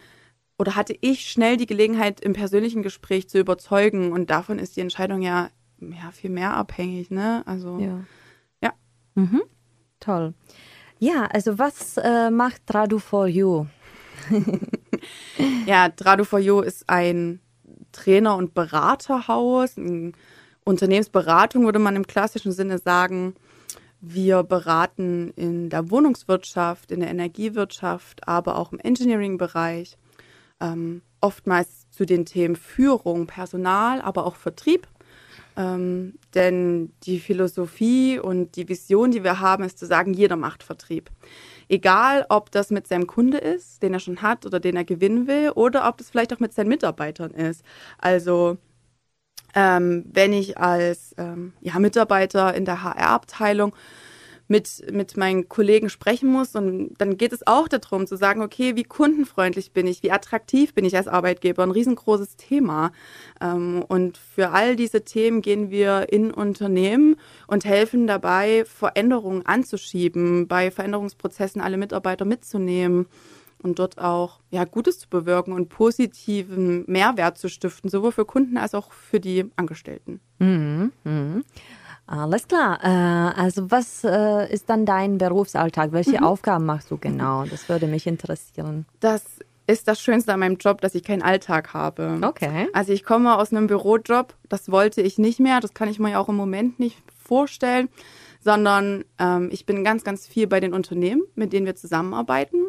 oder 0.59 0.77
hatte 0.77 0.97
ich 1.01 1.31
schnell 1.31 1.57
die 1.57 1.67
Gelegenheit, 1.67 2.21
im 2.21 2.35
persönlichen 2.35 2.83
Gespräch 2.83 3.29
zu 3.29 3.39
überzeugen. 3.39 4.13
Und 4.13 4.31
davon 4.31 4.59
ist 4.59 4.77
die 4.77 4.81
Entscheidung 4.81 5.23
ja, 5.23 5.51
ja 5.81 6.11
viel 6.13 6.31
mehr 6.31 6.55
abhängig, 6.55 7.11
ne? 7.11 7.43
Also 7.47 7.79
ja. 7.79 8.05
ja. 8.63 8.73
Mhm. 9.15 9.43
Toll. 9.99 10.35
Ja, 10.99 11.27
also 11.27 11.59
was 11.59 11.97
äh, 11.97 12.31
macht 12.31 12.67
Tradu 12.67 12.99
for 12.99 13.27
You? 13.27 13.67
ja, 15.67 15.89
Tradu 15.89 16.25
for 16.25 16.39
You 16.39 16.61
ist 16.61 16.89
ein 16.89 17.41
Trainer- 17.91 18.37
und 18.37 18.55
Beraterhaus, 18.55 19.77
ein 19.77 20.13
Unternehmensberatung 20.65 21.65
würde 21.65 21.79
man 21.79 21.97
im 21.97 22.07
klassischen 22.07 22.53
Sinne 22.53 22.79
sagen. 22.79 23.35
Wir 24.01 24.43
beraten 24.43 25.33
in 25.37 25.71
der 25.71 25.91
Wohnungswirtschaft, 25.91 26.91
in 26.91 27.01
der 27.01 27.11
Energiewirtschaft, 27.11 28.27
aber 28.27 28.57
auch 28.59 28.73
im 28.73 28.81
Engineering-Bereich. 28.81 29.97
Ähm, 30.61 31.03
oftmals 31.21 31.89
zu 31.91 32.05
den 32.05 32.25
Themen 32.27 32.57
Führung, 32.57 33.27
Personal, 33.27 34.01
aber 34.01 34.27
auch 34.27 34.37
Vertrieb. 34.37 34.89
Ähm, 35.57 36.15
denn 36.35 36.93
die 37.03 37.21
Philosophie 37.21 38.19
und 38.19 38.57
die 38.57 38.69
Vision, 38.69 39.11
die 39.11 39.23
wir 39.23 39.41
haben, 39.41 39.65
ist 39.65 39.79
zu 39.79 39.87
sagen, 39.87 40.15
jeder 40.15 40.37
macht 40.37 40.63
Vertrieb. 40.63 41.11
Egal, 41.69 42.27
ob 42.29 42.51
das 42.51 42.71
mit 42.71 42.87
seinem 42.87 43.07
Kunde 43.07 43.39
ist, 43.39 43.83
den 43.83 43.93
er 43.93 44.01
schon 44.01 44.23
hat 44.23 44.47
oder 44.47 44.61
den 44.61 44.77
er 44.77 44.85
gewinnen 44.85 45.27
will, 45.27 45.51
oder 45.51 45.89
ob 45.89 45.99
das 45.99 46.11
vielleicht 46.11 46.33
auch 46.33 46.41
mit 46.41 46.55
seinen 46.55 46.69
Mitarbeitern 46.69 47.33
ist. 47.33 47.63
Also 47.99 48.57
ähm, 49.55 50.05
wenn 50.13 50.33
ich 50.33 50.59
als 50.59 51.15
ähm, 51.19 51.53
ja, 51.61 51.79
Mitarbeiter 51.79 52.55
in 52.55 52.65
der 52.65 52.83
HR-Abteilung 52.83 53.75
mit, 54.53 54.85
mit 54.93 55.17
meinen 55.17 55.49
Kollegen 55.49 55.89
sprechen 55.89 56.29
muss. 56.29 56.55
Und 56.55 56.95
dann 56.99 57.17
geht 57.17 57.33
es 57.33 57.47
auch 57.47 57.69
darum 57.69 58.07
zu 58.07 58.17
sagen, 58.17 58.43
okay, 58.43 58.77
wie 58.77 58.85
kundenfreundlich 58.85 59.73
bin 59.73 59.87
ich, 59.87 60.03
wie 60.03 60.13
attraktiv 60.13 60.75
bin 60.75 60.85
ich 60.85 60.97
als 60.97 61.09
Arbeitgeber, 61.09 61.63
ein 61.63 61.71
riesengroßes 61.71 62.37
Thema. 62.37 62.93
Ähm, 63.41 63.85
und 63.89 64.19
für 64.19 64.51
all 64.51 64.77
diese 64.77 65.05
Themen 65.05 65.43
gehen 65.43 65.71
wir 65.71 66.13
in 66.13 66.31
Unternehmen 66.31 67.17
und 67.47 67.65
helfen 67.65 68.07
dabei, 68.07 68.65
Veränderungen 68.67 69.45
anzuschieben, 69.47 70.47
bei 70.49 70.71
Veränderungsprozessen 70.71 71.61
alle 71.61 71.79
Mitarbeiter 71.79 72.25
mitzunehmen 72.25 73.07
und 73.63 73.79
dort 73.79 73.99
auch 73.99 74.41
ja, 74.51 74.65
Gutes 74.65 74.99
zu 74.99 75.09
bewirken 75.09 75.53
und 75.53 75.69
positiven 75.69 76.85
Mehrwert 76.87 77.39
zu 77.39 77.49
stiften, 77.49 77.91
sowohl 77.91 78.13
für 78.13 78.25
Kunden 78.25 78.57
als 78.57 78.75
auch 78.75 78.93
für 78.93 79.21
die 79.21 79.51
Angestellten. 79.57 80.21
Mhm. 80.39 80.93
Mhm. 81.05 81.45
Alles 82.07 82.49
klar. 82.49 82.79
Äh, 82.83 83.41
also 83.41 83.71
was 83.71 84.05
äh, 84.05 84.53
ist 84.53 84.69
dann 84.69 84.85
dein 84.85 85.19
Berufsalltag? 85.19 85.93
Welche 85.93 86.19
mhm. 86.19 86.25
Aufgaben 86.25 86.67
machst 86.67 86.91
du 86.91 86.99
genau? 86.99 87.45
Das 87.45 87.69
würde 87.69 87.87
mich 87.87 88.07
interessieren. 88.07 88.87
Das 89.01 89.25
ist 89.67 89.89
das 89.89 90.01
Schönste 90.01 90.33
an 90.33 90.41
meinem 90.41 90.57
Job, 90.57 90.81
dass 90.81 90.95
ich 90.95 91.05
keinen 91.05 91.23
Alltag 91.23 91.73
habe. 91.73 92.19
Okay. 92.23 92.69
Also 92.73 92.93
ich 92.93 93.05
komme 93.05 93.37
aus 93.37 93.53
einem 93.53 93.67
Bürojob, 93.67 94.35
das 94.49 94.71
wollte 94.71 95.01
ich 95.01 95.19
nicht 95.19 95.41
mehr, 95.41 95.61
das 95.61 95.73
kann 95.75 95.89
ich 95.89 95.99
mir 95.99 96.11
ja 96.11 96.19
auch 96.19 96.29
im 96.29 96.37
Moment 96.37 96.81
nicht 96.81 96.99
vorstellen, 97.23 97.89
sondern 98.41 99.05
ähm, 99.19 99.49
ich 99.53 99.65
bin 99.67 99.85
ganz, 99.85 100.05
ganz 100.05 100.27
viel 100.27 100.47
bei 100.47 100.61
den 100.61 100.75
Unternehmen, 100.75 101.23
mit 101.35 101.53
denen 101.53 101.67
wir 101.67 101.77
zusammenarbeiten. 101.77 102.67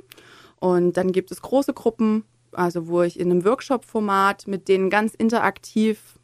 Und 0.63 0.96
dann 0.96 1.12
gibt 1.12 1.29
es 1.29 1.41
große 1.41 1.74
Gruppen, 1.74 2.24
also 2.53 2.88
wo 2.88 3.01
ich 3.01 3.20
in 3.20 3.29
einem 3.29 3.43
Workshop-Format 3.43 4.48
mit 4.48 4.70
denen 4.70 4.89
ganz 4.89 5.13
interaktiv 5.13 6.17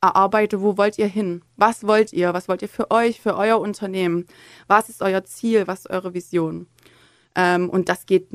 erarbeite, 0.00 0.62
wo 0.62 0.78
wollt 0.78 0.96
ihr 0.96 1.08
hin? 1.08 1.42
Was 1.56 1.84
wollt 1.84 2.12
ihr? 2.12 2.32
Was 2.32 2.46
wollt 2.46 2.62
ihr 2.62 2.68
für 2.68 2.92
euch, 2.92 3.20
für 3.20 3.34
euer 3.34 3.58
Unternehmen? 3.58 4.26
Was 4.68 4.90
ist 4.90 5.02
euer 5.02 5.24
Ziel? 5.24 5.66
Was 5.66 5.80
ist 5.80 5.90
eure 5.90 6.14
Vision? 6.14 6.68
Ähm, 7.34 7.68
und 7.68 7.88
das 7.88 8.06
geht 8.06 8.28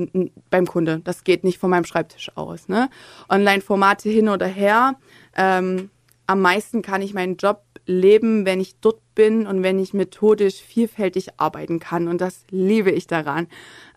beim 0.50 0.68
Kunde, 0.68 1.00
das 1.06 1.24
geht 1.24 1.46
nicht 1.46 1.58
von 1.58 1.70
meinem 1.70 1.86
Schreibtisch 1.86 2.36
aus. 2.36 2.68
Ne? 2.68 2.90
Online-Formate 3.30 4.10
hin 4.10 4.28
oder 4.28 4.48
her. 4.48 4.96
Ähm, 5.38 5.90
am 6.28 6.42
meisten 6.42 6.82
kann 6.82 7.02
ich 7.02 7.14
meinen 7.14 7.38
Job 7.38 7.65
leben, 7.86 8.46
wenn 8.46 8.60
ich 8.60 8.80
dort 8.80 9.02
bin 9.16 9.48
und 9.48 9.64
wenn 9.64 9.80
ich 9.80 9.94
methodisch 9.94 10.56
vielfältig 10.56 11.30
arbeiten 11.38 11.80
kann. 11.80 12.08
Und 12.08 12.22
das 12.22 12.44
liebe 12.50 12.92
ich 12.92 13.08
daran. 13.08 13.48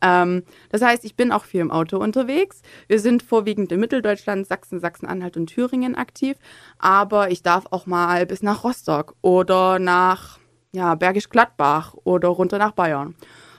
Ähm, 0.02 0.44
das 0.70 0.82
heißt, 0.82 1.04
ich 1.04 1.16
bin 1.16 1.32
auch 1.32 1.44
viel 1.44 1.60
im 1.60 1.70
Auto 1.70 1.98
unterwegs. 1.98 2.62
Wir 2.86 3.00
sind 3.00 3.22
vorwiegend 3.22 3.72
in 3.72 3.80
Mitteldeutschland, 3.80 4.46
Sachsen, 4.46 4.80
Sachsen-Anhalt 4.80 5.36
und 5.36 5.46
Thüringen 5.46 5.94
aktiv. 5.94 6.36
Aber 6.78 7.30
ich 7.30 7.42
darf 7.42 7.64
auch 7.70 7.86
mal 7.86 8.26
bis 8.26 8.42
nach 8.42 8.64
Rostock 8.64 9.14
oder 9.22 9.78
nach 9.78 10.38
ja, 10.72 10.94
Bergisch 10.94 11.28
Gladbach 11.28 11.94
oder 12.04 12.28
runter 12.28 12.58
nach 12.58 12.72
Bayern. 12.72 13.14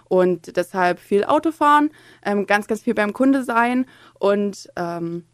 Und 0.08 0.58
deshalb 0.58 1.00
viel 1.00 1.24
Autofahren, 1.24 1.92
ähm, 2.26 2.48
ganz, 2.48 2.68
ganz 2.68 2.82
viel 2.82 2.96
beim 2.96 3.14
Kunde 3.14 3.44
sein 3.44 3.86
und 4.18 4.68
ähm, 4.76 5.26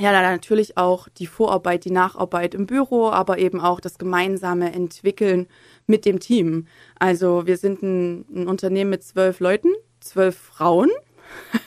ja, 0.00 0.12
natürlich 0.12 0.76
auch 0.78 1.08
die 1.08 1.26
Vorarbeit, 1.26 1.84
die 1.84 1.90
Nacharbeit 1.90 2.54
im 2.54 2.66
Büro, 2.66 3.10
aber 3.10 3.38
eben 3.38 3.60
auch 3.60 3.78
das 3.78 3.98
gemeinsame 3.98 4.72
Entwickeln 4.72 5.48
mit 5.86 6.04
dem 6.04 6.18
Team. 6.18 6.66
Also 6.98 7.46
wir 7.46 7.56
sind 7.56 7.82
ein, 7.82 8.24
ein 8.34 8.48
Unternehmen 8.48 8.90
mit 8.90 9.04
zwölf 9.04 9.40
Leuten, 9.40 9.68
zwölf 10.00 10.36
Frauen. 10.36 10.90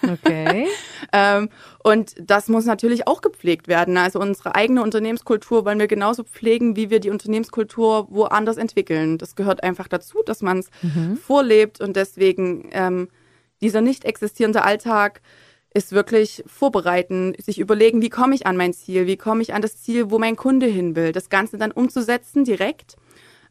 Okay. 0.03 0.67
ähm, 1.13 1.49
und 1.83 2.15
das 2.19 2.47
muss 2.47 2.65
natürlich 2.65 3.07
auch 3.07 3.21
gepflegt 3.21 3.67
werden. 3.67 3.97
Also 3.97 4.19
unsere 4.19 4.55
eigene 4.55 4.81
Unternehmenskultur 4.81 5.65
wollen 5.65 5.79
wir 5.79 5.87
genauso 5.87 6.23
pflegen, 6.23 6.75
wie 6.75 6.89
wir 6.89 6.99
die 6.99 7.09
Unternehmenskultur 7.11 8.07
woanders 8.09 8.57
entwickeln. 8.57 9.17
Das 9.17 9.35
gehört 9.35 9.63
einfach 9.63 9.87
dazu, 9.87 10.23
dass 10.25 10.41
man 10.41 10.59
es 10.59 10.69
mhm. 10.81 11.17
vorlebt 11.17 11.79
und 11.79 11.95
deswegen 11.95 12.69
ähm, 12.71 13.09
dieser 13.61 13.81
nicht 13.81 14.05
existierende 14.05 14.63
Alltag 14.63 15.21
ist 15.75 15.91
wirklich 15.91 16.41
vorbereiten, 16.47 17.33
sich 17.37 17.59
überlegen, 17.59 18.01
wie 18.01 18.09
komme 18.09 18.33
ich 18.33 18.47
an 18.47 18.55
mein 18.55 18.73
Ziel, 18.73 19.07
wie 19.07 19.17
komme 19.17 19.41
ich 19.41 19.53
an 19.53 19.61
das 19.61 19.83
Ziel, 19.83 20.09
wo 20.09 20.17
mein 20.17 20.37
Kunde 20.37 20.67
hin 20.67 20.95
will. 20.95 21.11
Das 21.11 21.29
Ganze 21.29 21.57
dann 21.57 21.71
umzusetzen 21.71 22.45
direkt, 22.45 22.95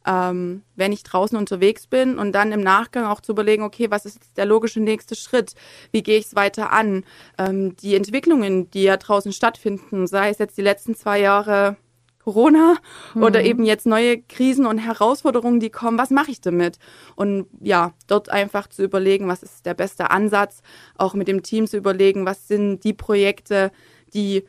ähm, 0.07 0.63
wenn 0.75 0.91
ich 0.91 1.03
draußen 1.03 1.37
unterwegs 1.37 1.85
bin 1.85 2.17
und 2.17 2.31
dann 2.31 2.51
im 2.51 2.61
Nachgang 2.61 3.05
auch 3.05 3.21
zu 3.21 3.33
überlegen, 3.33 3.61
okay, 3.61 3.91
was 3.91 4.07
ist 4.07 4.37
der 4.37 4.45
logische 4.45 4.79
nächste 4.79 5.15
Schritt? 5.15 5.53
Wie 5.91 6.01
gehe 6.01 6.17
ich 6.17 6.25
es 6.25 6.35
weiter 6.35 6.71
an? 6.71 7.03
Ähm, 7.37 7.75
die 7.75 7.93
Entwicklungen, 7.93 8.71
die 8.71 8.83
ja 8.83 8.97
draußen 8.97 9.31
stattfinden, 9.31 10.07
sei 10.07 10.29
es 10.29 10.39
jetzt 10.39 10.57
die 10.57 10.63
letzten 10.63 10.95
zwei 10.95 11.19
Jahre 11.19 11.77
Corona 12.25 12.77
mhm. 13.13 13.23
oder 13.23 13.43
eben 13.43 13.63
jetzt 13.63 13.85
neue 13.85 14.19
Krisen 14.21 14.65
und 14.65 14.79
Herausforderungen, 14.79 15.59
die 15.59 15.69
kommen, 15.69 15.99
was 15.99 16.09
mache 16.09 16.31
ich 16.31 16.41
damit? 16.41 16.79
Und 17.15 17.45
ja, 17.61 17.93
dort 18.07 18.29
einfach 18.29 18.67
zu 18.67 18.83
überlegen, 18.83 19.27
was 19.27 19.43
ist 19.43 19.65
der 19.65 19.75
beste 19.75 20.09
Ansatz, 20.09 20.61
auch 20.97 21.13
mit 21.13 21.27
dem 21.27 21.43
Team 21.43 21.67
zu 21.67 21.77
überlegen, 21.77 22.25
was 22.25 22.47
sind 22.47 22.83
die 22.83 22.93
Projekte, 22.93 23.71
die 24.13 24.43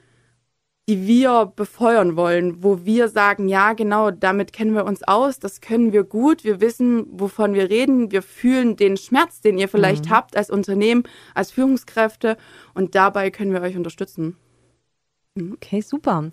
die 0.89 1.05
wir 1.05 1.53
befeuern 1.57 2.15
wollen, 2.17 2.63
wo 2.63 2.85
wir 2.85 3.09
sagen, 3.09 3.49
ja, 3.49 3.73
genau, 3.73 4.13
damit 4.13 4.53
kennen 4.53 4.73
wir 4.73 4.85
uns 4.85 5.03
aus, 5.03 5.41
das 5.41 5.61
können 5.61 5.93
wir 5.93 6.05
gut, 6.05 6.45
wir 6.45 6.61
wissen, 6.61 7.07
wovon 7.11 7.55
wir 7.55 7.69
reden, 7.71 8.13
wir 8.13 8.23
fühlen 8.23 8.77
den 8.77 8.97
Schmerz, 8.97 9.41
den 9.41 9.59
ihr 9.59 9.69
vielleicht 9.69 10.05
mhm. 10.05 10.11
habt 10.11 10.37
als 10.37 10.49
Unternehmen, 10.49 11.03
als 11.35 11.51
Führungskräfte 11.51 12.37
und 12.73 12.95
dabei 12.95 13.33
können 13.33 13.53
wir 13.53 13.63
euch 13.63 13.77
unterstützen. 13.77 14.37
Okay, 15.55 15.81
super. 15.81 16.31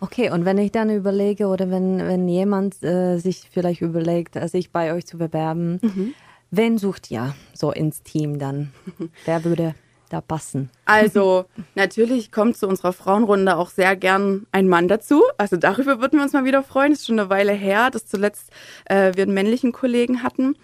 Okay, 0.00 0.30
und 0.30 0.46
wenn 0.46 0.56
ich 0.56 0.72
dann 0.72 0.88
überlege 0.88 1.46
oder 1.46 1.70
wenn, 1.70 1.98
wenn 1.98 2.26
jemand 2.26 2.82
äh, 2.82 3.18
sich 3.18 3.48
vielleicht 3.50 3.82
überlegt, 3.82 4.34
äh, 4.36 4.48
sich 4.48 4.72
bei 4.72 4.94
euch 4.94 5.06
zu 5.06 5.18
bewerben, 5.18 5.78
mhm. 5.82 6.14
wen 6.50 6.78
sucht 6.78 7.10
ihr 7.10 7.34
so 7.52 7.70
ins 7.70 8.02
Team 8.02 8.38
dann? 8.38 8.72
Wer 9.26 9.44
würde 9.44 9.74
da 10.08 10.22
passen? 10.22 10.70
Also 10.86 11.44
natürlich 11.74 12.32
kommt 12.32 12.56
zu 12.56 12.66
unserer 12.66 12.94
Frauenrunde 12.94 13.56
auch 13.56 13.68
sehr 13.68 13.94
gern 13.94 14.46
ein 14.52 14.68
Mann 14.68 14.88
dazu. 14.88 15.22
Also 15.36 15.56
darüber 15.56 16.00
würden 16.00 16.18
wir 16.18 16.22
uns 16.22 16.32
mal 16.32 16.46
wieder 16.46 16.62
freuen. 16.62 16.92
Das 16.92 17.00
ist 17.00 17.06
schon 17.06 17.20
eine 17.20 17.30
Weile 17.30 17.52
her, 17.52 17.90
dass 17.90 18.06
zuletzt 18.06 18.50
äh, 18.86 19.12
wir 19.14 19.24
einen 19.24 19.34
männlichen 19.34 19.72
Kollegen 19.72 20.22
hatten. 20.22 20.56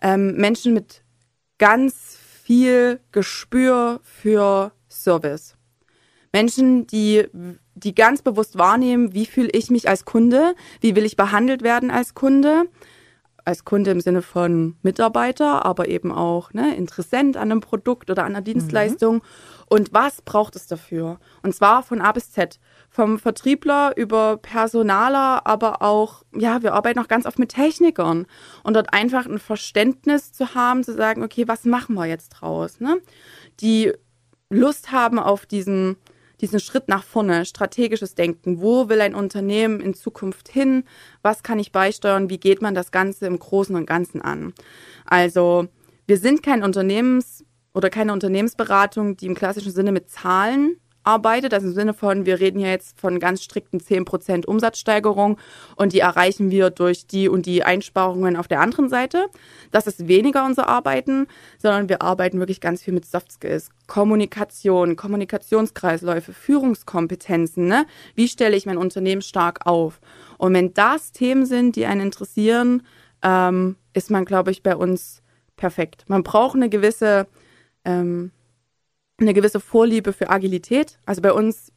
Ähm, 0.00 0.36
Menschen 0.36 0.72
mit 0.72 1.02
ganz 1.58 2.16
viel 2.42 3.00
Gespür 3.12 4.00
für 4.02 4.72
Service. 4.88 5.56
Menschen, 6.32 6.86
die 6.86 7.26
die 7.78 7.94
ganz 7.94 8.22
bewusst 8.22 8.58
wahrnehmen, 8.58 9.14
wie 9.14 9.26
fühle 9.26 9.50
ich 9.52 9.70
mich 9.70 9.88
als 9.88 10.04
Kunde, 10.04 10.54
wie 10.80 10.96
will 10.96 11.04
ich 11.04 11.16
behandelt 11.16 11.62
werden 11.62 11.90
als 11.90 12.14
Kunde 12.14 12.66
als 13.48 13.64
Kunde 13.64 13.90
im 13.90 14.00
Sinne 14.00 14.20
von 14.20 14.76
Mitarbeiter, 14.82 15.64
aber 15.64 15.88
eben 15.88 16.12
auch 16.12 16.52
ne, 16.52 16.76
Interessent 16.76 17.38
an 17.38 17.50
einem 17.50 17.62
Produkt 17.62 18.10
oder 18.10 18.24
an 18.24 18.32
einer 18.32 18.42
Dienstleistung. 18.42 19.14
Mhm. 19.16 19.22
Und 19.70 19.94
was 19.94 20.20
braucht 20.20 20.54
es 20.54 20.66
dafür? 20.66 21.18
Und 21.42 21.54
zwar 21.54 21.82
von 21.82 22.02
A 22.02 22.12
bis 22.12 22.30
Z. 22.30 22.60
Vom 22.90 23.18
Vertriebler 23.18 23.96
über 23.96 24.36
Personaler, 24.36 25.46
aber 25.46 25.80
auch, 25.80 26.24
ja, 26.36 26.62
wir 26.62 26.74
arbeiten 26.74 26.98
auch 26.98 27.08
ganz 27.08 27.24
oft 27.24 27.38
mit 27.38 27.52
Technikern. 27.52 28.26
Und 28.64 28.74
dort 28.74 28.92
einfach 28.92 29.24
ein 29.24 29.38
Verständnis 29.38 30.30
zu 30.32 30.54
haben, 30.54 30.84
zu 30.84 30.92
sagen, 30.92 31.22
okay, 31.22 31.48
was 31.48 31.64
machen 31.64 31.94
wir 31.94 32.04
jetzt 32.04 32.28
draus? 32.28 32.80
Ne? 32.80 33.00
Die 33.60 33.94
Lust 34.50 34.92
haben 34.92 35.18
auf 35.18 35.46
diesen 35.46 35.96
diesen 36.40 36.60
Schritt 36.60 36.88
nach 36.88 37.04
vorne, 37.04 37.44
strategisches 37.44 38.14
Denken. 38.14 38.60
Wo 38.60 38.88
will 38.88 39.00
ein 39.00 39.14
Unternehmen 39.14 39.80
in 39.80 39.94
Zukunft 39.94 40.48
hin? 40.48 40.84
Was 41.22 41.42
kann 41.42 41.58
ich 41.58 41.72
beisteuern? 41.72 42.30
Wie 42.30 42.38
geht 42.38 42.62
man 42.62 42.74
das 42.74 42.90
Ganze 42.92 43.26
im 43.26 43.38
Großen 43.38 43.74
und 43.74 43.86
Ganzen 43.86 44.22
an? 44.22 44.54
Also, 45.04 45.66
wir 46.06 46.16
sind 46.16 46.42
kein 46.42 46.62
Unternehmens- 46.62 47.44
oder 47.74 47.90
keine 47.90 48.12
Unternehmensberatung, 48.12 49.16
die 49.16 49.26
im 49.26 49.34
klassischen 49.34 49.72
Sinne 49.72 49.92
mit 49.92 50.10
Zahlen 50.10 50.76
arbeitet. 51.08 51.54
Also 51.54 51.68
im 51.68 51.72
Sinne 51.72 51.94
von, 51.94 52.26
wir 52.26 52.38
reden 52.38 52.58
hier 52.60 52.70
jetzt 52.70 53.00
von 53.00 53.18
ganz 53.18 53.42
strikten 53.42 53.80
10% 53.80 54.44
Umsatzsteigerung 54.44 55.38
und 55.74 55.94
die 55.94 56.00
erreichen 56.00 56.50
wir 56.50 56.68
durch 56.70 57.06
die 57.06 57.28
und 57.28 57.46
die 57.46 57.64
Einsparungen 57.64 58.36
auf 58.36 58.46
der 58.46 58.60
anderen 58.60 58.90
Seite. 58.90 59.26
Das 59.70 59.86
ist 59.86 60.06
weniger 60.06 60.44
unser 60.44 60.68
Arbeiten, 60.68 61.26
sondern 61.56 61.88
wir 61.88 62.02
arbeiten 62.02 62.38
wirklich 62.38 62.60
ganz 62.60 62.82
viel 62.82 62.92
mit 62.92 63.06
Soft 63.06 63.32
Skills, 63.32 63.70
Kommunikation, 63.86 64.96
Kommunikationskreisläufe, 64.96 66.34
Führungskompetenzen. 66.34 67.66
Ne? 67.66 67.86
Wie 68.14 68.28
stelle 68.28 68.56
ich 68.56 68.66
mein 68.66 68.76
Unternehmen 68.76 69.22
stark 69.22 69.66
auf? 69.66 70.00
Und 70.36 70.52
wenn 70.52 70.74
das 70.74 71.12
Themen 71.12 71.46
sind, 71.46 71.76
die 71.76 71.86
einen 71.86 72.02
interessieren, 72.02 72.82
ähm, 73.22 73.76
ist 73.94 74.10
man, 74.10 74.26
glaube 74.26 74.50
ich, 74.50 74.62
bei 74.62 74.76
uns 74.76 75.22
perfekt. 75.56 76.04
Man 76.06 76.22
braucht 76.22 76.54
eine 76.54 76.68
gewisse 76.68 77.26
ähm, 77.84 78.30
eine 79.20 79.34
gewisse 79.34 79.60
Vorliebe 79.60 80.12
für 80.12 80.30
Agilität. 80.30 80.98
Also 81.06 81.22
bei 81.22 81.32
uns 81.32 81.72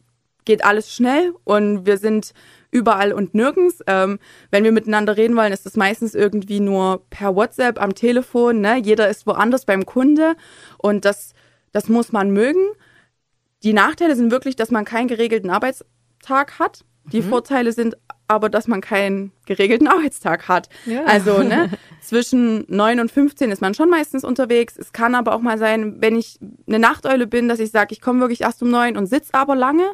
geht 0.46 0.64
alles 0.64 0.94
schnell 0.94 1.34
und 1.44 1.86
wir 1.86 1.98
sind 1.98 2.34
überall 2.72 3.14
und 3.14 3.36
nirgends. 3.36 3.80
Ähm, 3.88 4.20
wenn 4.50 4.64
wir 4.64 4.72
miteinander 4.72 5.18
reden 5.18 5.36
wollen, 5.36 5.54
ist 5.54 5.66
das 5.66 5.76
meistens 5.76 6.16
irgendwie 6.16 6.60
nur 6.60 7.04
per 7.10 7.36
WhatsApp 7.36 7.82
am 7.82 7.94
Telefon. 7.94 8.62
Ne? 8.62 8.78
Jeder 8.78 9.10
ist 9.10 9.28
woanders 9.28 9.66
beim 9.66 9.86
Kunde 9.86 10.36
und 10.78 11.06
das, 11.06 11.34
das 11.72 11.90
muss 11.90 12.12
man 12.12 12.32
mögen. 12.32 12.66
Die 13.64 13.74
Nachteile 13.74 14.16
sind 14.16 14.32
wirklich, 14.32 14.56
dass 14.56 14.72
man 14.72 14.86
keinen 14.86 15.08
geregelten 15.08 15.52
Arbeitstag 15.52 16.58
hat. 16.60 16.84
Die 17.06 17.22
mhm. 17.22 17.30
Vorteile 17.30 17.74
sind 17.74 17.98
aber, 18.32 18.50
dass 18.50 18.68
man 18.68 18.82
keinen 18.82 19.32
geregelten 19.46 19.88
Arbeitstag 19.88 20.48
hat. 20.48 20.70
Ja. 20.86 21.04
Also 21.04 21.44
ne, 21.44 21.70
zwischen 22.02 22.66
9 22.68 23.00
und 23.00 23.12
15 23.12 23.52
ist 23.52 23.62
man 23.62 23.74
schon 23.74 23.90
meistens 23.90 24.24
unterwegs. 24.24 24.78
Es 24.78 24.94
kann 24.94 25.16
aber 25.16 25.36
auch 25.36 25.42
mal 25.42 25.58
sein, 25.58 26.02
wenn 26.02 26.16
ich 26.16 26.40
eine 26.68 26.80
Nachteule 26.80 27.28
bin, 27.28 27.48
dass 27.48 27.60
ich 27.60 27.72
sage, 27.72 27.94
ich 27.94 28.02
komme 28.02 28.22
wirklich 28.22 28.42
erst 28.42 28.64
um 28.64 28.70
9 28.70 28.98
und 28.98 29.08
sitze 29.08 29.34
aber 29.34 29.56
lange. 29.56 29.92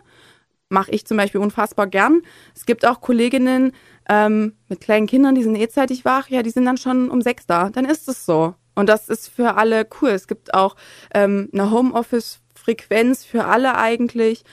Mache 0.70 0.92
ich 0.92 1.06
zum 1.06 1.18
Beispiel 1.18 1.42
unfassbar 1.42 1.88
gern. 1.88 2.22
Es 2.54 2.66
gibt 2.66 2.86
auch 2.86 3.02
Kolleginnen 3.02 3.72
ähm, 4.10 4.54
mit 4.68 4.82
kleinen 4.82 5.08
Kindern, 5.08 5.34
die 5.34 5.44
sind 5.44 5.56
eh 5.56 5.70
zeitig 5.70 6.06
wach. 6.06 6.30
Ja, 6.30 6.44
die 6.44 6.50
sind 6.50 6.66
dann 6.66 6.78
schon 6.78 7.10
um 7.10 7.22
6 7.22 7.48
da. 7.48 7.70
Dann 7.70 7.86
ist 7.86 8.08
es 8.08 8.26
so. 8.26 8.54
Und 8.76 8.90
das 8.90 9.10
ist 9.10 9.30
für 9.30 9.56
alle 9.56 9.88
cool. 10.02 10.10
Es 10.10 10.28
gibt 10.28 10.54
auch 10.54 10.76
ähm, 11.14 11.50
eine 11.52 11.72
Homeoffice-Frequenz 11.72 13.26
für 13.26 13.46
alle 13.46 13.78
eigentlich. 13.78 14.44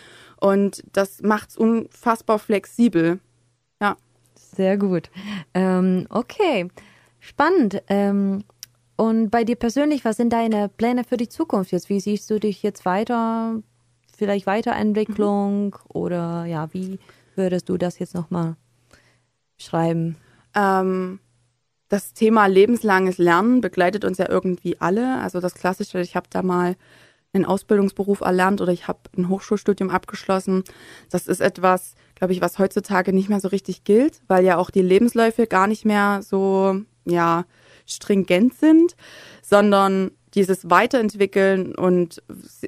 Und 0.40 0.82
das 0.92 1.22
macht 1.22 1.50
es 1.50 1.56
unfassbar 1.56 2.38
flexibel. 2.38 3.20
Ja. 3.80 3.96
Sehr 4.54 4.76
gut. 4.76 5.10
Ähm, 5.52 6.06
okay, 6.10 6.68
spannend. 7.18 7.82
Ähm, 7.88 8.44
und 8.96 9.30
bei 9.30 9.42
dir 9.42 9.56
persönlich, 9.56 10.04
was 10.04 10.16
sind 10.16 10.32
deine 10.32 10.68
Pläne 10.68 11.02
für 11.04 11.16
die 11.16 11.28
Zukunft 11.28 11.72
jetzt? 11.72 11.88
Wie 11.88 12.00
siehst 12.00 12.30
du 12.30 12.38
dich 12.38 12.62
jetzt 12.62 12.84
weiter? 12.84 13.60
Vielleicht 14.16 14.46
Weiterentwicklung 14.46 15.66
mhm. 15.66 15.90
oder 15.92 16.44
ja, 16.44 16.72
wie 16.72 17.00
würdest 17.34 17.68
du 17.68 17.76
das 17.76 17.98
jetzt 17.98 18.14
nochmal 18.14 18.56
schreiben? 19.56 20.16
Ähm, 20.54 21.18
das 21.88 22.14
Thema 22.14 22.46
lebenslanges 22.46 23.18
Lernen 23.18 23.60
begleitet 23.60 24.04
uns 24.04 24.18
ja 24.18 24.28
irgendwie 24.28 24.80
alle. 24.80 25.20
Also 25.20 25.40
das 25.40 25.54
Klassische, 25.54 26.00
ich 26.00 26.14
habe 26.14 26.28
da 26.30 26.42
mal 26.42 26.76
einen 27.32 27.44
Ausbildungsberuf 27.44 28.20
erlernt 28.20 28.60
oder 28.60 28.72
ich 28.72 28.86
habe 28.86 29.00
ein 29.16 29.28
Hochschulstudium 29.28 29.90
abgeschlossen. 29.90 30.62
Das 31.10 31.26
ist 31.26 31.40
etwas, 31.40 31.96
glaube 32.24 32.32
ich, 32.32 32.40
was 32.40 32.58
heutzutage 32.58 33.12
nicht 33.12 33.28
mehr 33.28 33.40
so 33.40 33.48
richtig 33.48 33.84
gilt, 33.84 34.22
weil 34.28 34.46
ja 34.46 34.56
auch 34.56 34.70
die 34.70 34.80
Lebensläufe 34.80 35.46
gar 35.46 35.66
nicht 35.66 35.84
mehr 35.84 36.22
so, 36.22 36.80
ja, 37.04 37.44
stringent 37.86 38.54
sind, 38.54 38.96
sondern 39.42 40.10
dieses 40.34 40.68
Weiterentwickeln 40.68 41.74
und 41.74 42.22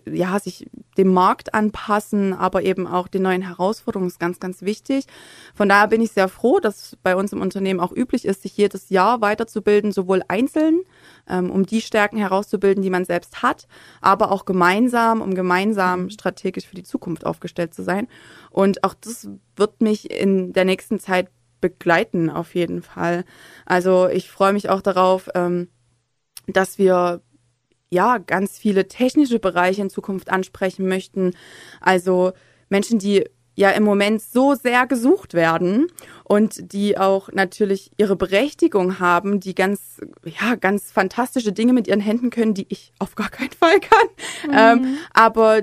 ja, 0.08 0.38
sich 0.38 0.68
dem 0.96 1.12
Markt 1.12 1.54
anpassen, 1.54 2.32
aber 2.32 2.62
eben 2.62 2.86
auch 2.86 3.08
den 3.08 3.22
neuen 3.22 3.42
Herausforderungen 3.42 4.08
ist 4.08 4.20
ganz, 4.20 4.40
ganz 4.40 4.62
wichtig. 4.62 5.06
Von 5.54 5.68
daher 5.68 5.88
bin 5.88 6.00
ich 6.00 6.12
sehr 6.12 6.28
froh, 6.28 6.60
dass 6.60 6.96
bei 7.02 7.16
uns 7.16 7.32
im 7.32 7.40
Unternehmen 7.40 7.80
auch 7.80 7.92
üblich 7.92 8.24
ist, 8.24 8.42
sich 8.42 8.56
jedes 8.56 8.88
Jahr 8.90 9.20
weiterzubilden, 9.20 9.92
sowohl 9.92 10.22
einzeln, 10.28 10.82
ähm, 11.28 11.50
um 11.50 11.66
die 11.66 11.80
Stärken 11.80 12.18
herauszubilden, 12.18 12.82
die 12.82 12.90
man 12.90 13.04
selbst 13.04 13.42
hat, 13.42 13.66
aber 14.00 14.30
auch 14.30 14.44
gemeinsam, 14.44 15.20
um 15.20 15.34
gemeinsam 15.34 16.04
mhm. 16.04 16.10
strategisch 16.10 16.66
für 16.66 16.76
die 16.76 16.84
Zukunft 16.84 17.26
aufgestellt 17.26 17.74
zu 17.74 17.82
sein. 17.82 18.06
Und 18.50 18.84
auch 18.84 18.94
das 18.94 19.28
wird 19.56 19.82
mich 19.82 20.10
in 20.10 20.52
der 20.52 20.64
nächsten 20.64 21.00
Zeit 21.00 21.28
begleiten, 21.60 22.30
auf 22.30 22.54
jeden 22.54 22.82
Fall. 22.82 23.24
Also 23.64 24.08
ich 24.08 24.30
freue 24.30 24.52
mich 24.52 24.68
auch 24.68 24.82
darauf, 24.82 25.28
ähm, 25.34 25.68
dass 26.46 26.78
wir 26.78 27.22
ja 27.90 28.18
ganz 28.18 28.58
viele 28.58 28.88
technische 28.88 29.38
Bereiche 29.38 29.82
in 29.82 29.90
Zukunft 29.90 30.30
ansprechen 30.30 30.88
möchten. 30.88 31.34
Also 31.80 32.32
Menschen, 32.68 32.98
die 32.98 33.24
ja 33.56 33.70
im 33.70 33.84
Moment 33.84 34.20
so 34.20 34.54
sehr 34.54 34.86
gesucht 34.86 35.32
werden 35.32 35.86
und 36.24 36.72
die 36.72 36.98
auch 36.98 37.30
natürlich 37.32 37.90
ihre 37.96 38.14
Berechtigung 38.14 39.00
haben, 39.00 39.40
die 39.40 39.54
ganz, 39.54 40.00
ja, 40.24 40.56
ganz 40.56 40.92
fantastische 40.92 41.52
Dinge 41.52 41.72
mit 41.72 41.88
ihren 41.88 42.00
Händen 42.00 42.30
können, 42.30 42.52
die 42.52 42.66
ich 42.68 42.92
auf 42.98 43.14
gar 43.14 43.30
keinen 43.30 43.52
Fall 43.52 43.80
kann. 43.80 44.78
Mhm. 44.78 44.84
Ähm, 44.86 44.98
aber 45.14 45.62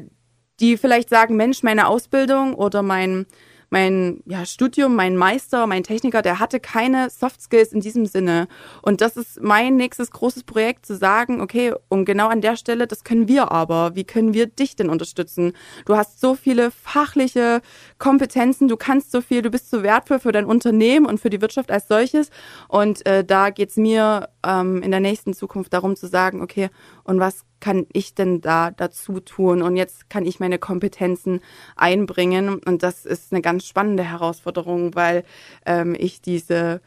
die 0.60 0.78
vielleicht 0.78 1.10
sagen, 1.10 1.36
Mensch, 1.36 1.62
meine 1.62 1.88
Ausbildung 1.88 2.56
oder 2.56 2.82
mein, 2.82 3.28
mein 3.74 4.22
ja, 4.28 4.46
Studium, 4.46 4.96
mein 4.96 5.18
Meister, 5.18 5.66
mein 5.66 5.82
Techniker, 5.82 6.22
der 6.22 6.38
hatte 6.38 6.60
keine 6.60 7.10
Soft 7.10 7.42
Skills 7.42 7.74
in 7.74 7.80
diesem 7.80 8.06
Sinne. 8.06 8.48
Und 8.84 9.02
das 9.02 9.18
ist 9.18 9.42
mein 9.42 9.78
nächstes 9.78 10.12
großes 10.12 10.44
Projekt, 10.44 10.86
zu 10.86 10.96
sagen, 10.96 11.42
okay, 11.42 11.74
und 11.90 12.06
genau 12.06 12.28
an 12.28 12.42
der 12.42 12.56
Stelle, 12.56 12.86
das 12.86 13.04
können 13.04 13.28
wir 13.28 13.52
aber. 13.52 13.96
Wie 13.96 14.04
können 14.04 14.36
wir 14.36 14.46
dich 14.46 14.76
denn 14.76 14.90
unterstützen? 14.90 15.54
Du 15.86 15.98
hast 15.98 16.22
so 16.22 16.36
viele 16.36 16.70
fachliche 16.70 17.62
Kompetenzen, 17.98 18.68
du 18.68 18.78
kannst 18.78 19.12
so 19.12 19.22
viel, 19.22 19.42
du 19.42 19.50
bist 19.50 19.72
so 19.72 19.82
wertvoll 19.82 20.20
für 20.20 20.32
dein 20.32 20.46
Unternehmen 20.46 21.08
und 21.08 21.20
für 21.20 21.32
die 21.32 21.42
Wirtschaft 21.42 21.72
als 21.72 21.88
solches. 21.88 22.30
Und 22.68 23.04
äh, 23.08 23.26
da 23.26 23.50
geht's 23.50 23.76
mir 23.76 24.30
ähm, 24.46 24.82
in 24.82 24.92
der 24.92 25.00
nächsten 25.00 25.34
Zukunft 25.34 25.74
darum 25.74 25.96
zu 25.96 26.08
sagen, 26.08 26.42
okay, 26.42 26.70
und 27.04 27.20
was 27.20 27.46
kann 27.60 27.86
ich 27.94 28.14
denn 28.14 28.42
da 28.42 28.72
dazu 28.72 29.20
tun? 29.20 29.62
Und 29.62 29.78
jetzt 29.78 30.10
kann 30.10 30.26
ich 30.26 30.40
meine 30.40 30.60
Kompetenzen 30.60 31.40
einbringen. 31.76 32.60
Und 32.66 32.84
das 32.84 33.06
ist 33.06 33.32
eine 33.32 33.42
ganz 33.42 33.66
spannende 33.66 34.04
Herausforderung, 34.04 34.96
weil 34.96 35.24
ähm, 35.66 35.96
ich 35.98 36.22
diese 36.22 36.82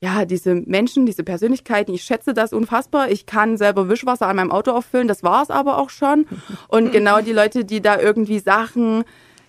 ja, 0.00 0.26
diese 0.26 0.54
Menschen, 0.54 1.06
diese 1.06 1.24
Persönlichkeiten, 1.24 1.94
ich 1.94 2.02
schätze 2.02 2.34
das 2.34 2.52
unfassbar. 2.52 3.10
Ich 3.10 3.24
kann 3.24 3.56
selber 3.56 3.88
Wischwasser 3.88 4.26
an 4.26 4.36
meinem 4.36 4.50
Auto 4.50 4.72
auffüllen, 4.72 5.08
das 5.08 5.22
war 5.22 5.42
es 5.42 5.50
aber 5.50 5.78
auch 5.78 5.88
schon. 5.88 6.26
Und 6.68 6.92
genau 6.92 7.22
die 7.22 7.32
Leute, 7.32 7.64
die 7.64 7.80
da 7.80 7.98
irgendwie 7.98 8.38
Sachen 8.38 9.04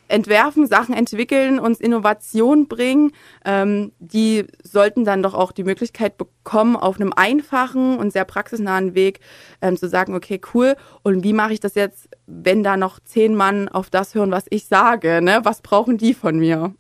entwerfen, 0.08 0.68
Sachen 0.68 0.96
entwickeln, 0.96 1.60
uns 1.60 1.80
Innovation 1.80 2.68
bringen, 2.68 3.12
ähm, 3.44 3.92
die 4.00 4.46
sollten 4.64 5.06
dann 5.06 5.24
doch 5.24 5.34
auch 5.34 5.52
die 5.52 5.64
Möglichkeit 5.64 6.18
bekommen, 6.18 6.76
auf 6.76 6.96
einem 7.00 7.14
einfachen 7.14 7.98
und 7.98 8.12
sehr 8.12 8.26
praxisnahen 8.26 8.96
Weg 8.96 9.20
ähm, 9.62 9.78
zu 9.78 9.88
sagen, 9.90 10.16
okay, 10.16 10.40
cool, 10.54 10.76
und 11.04 11.24
wie 11.24 11.34
mache 11.34 11.54
ich 11.54 11.60
das 11.60 11.76
jetzt, 11.76 12.10
wenn 12.28 12.64
da 12.64 12.78
noch 12.78 13.00
zehn 13.00 13.36
Mann 13.36 13.68
auf 13.68 13.90
das 13.90 14.16
hören, 14.16 14.32
was 14.32 14.46
ich 14.50 14.68
sage, 14.68 15.22
ne? 15.22 15.42
Was 15.44 15.62
brauchen 15.62 15.98
die 15.98 16.14
von 16.14 16.38
mir? 16.38 16.74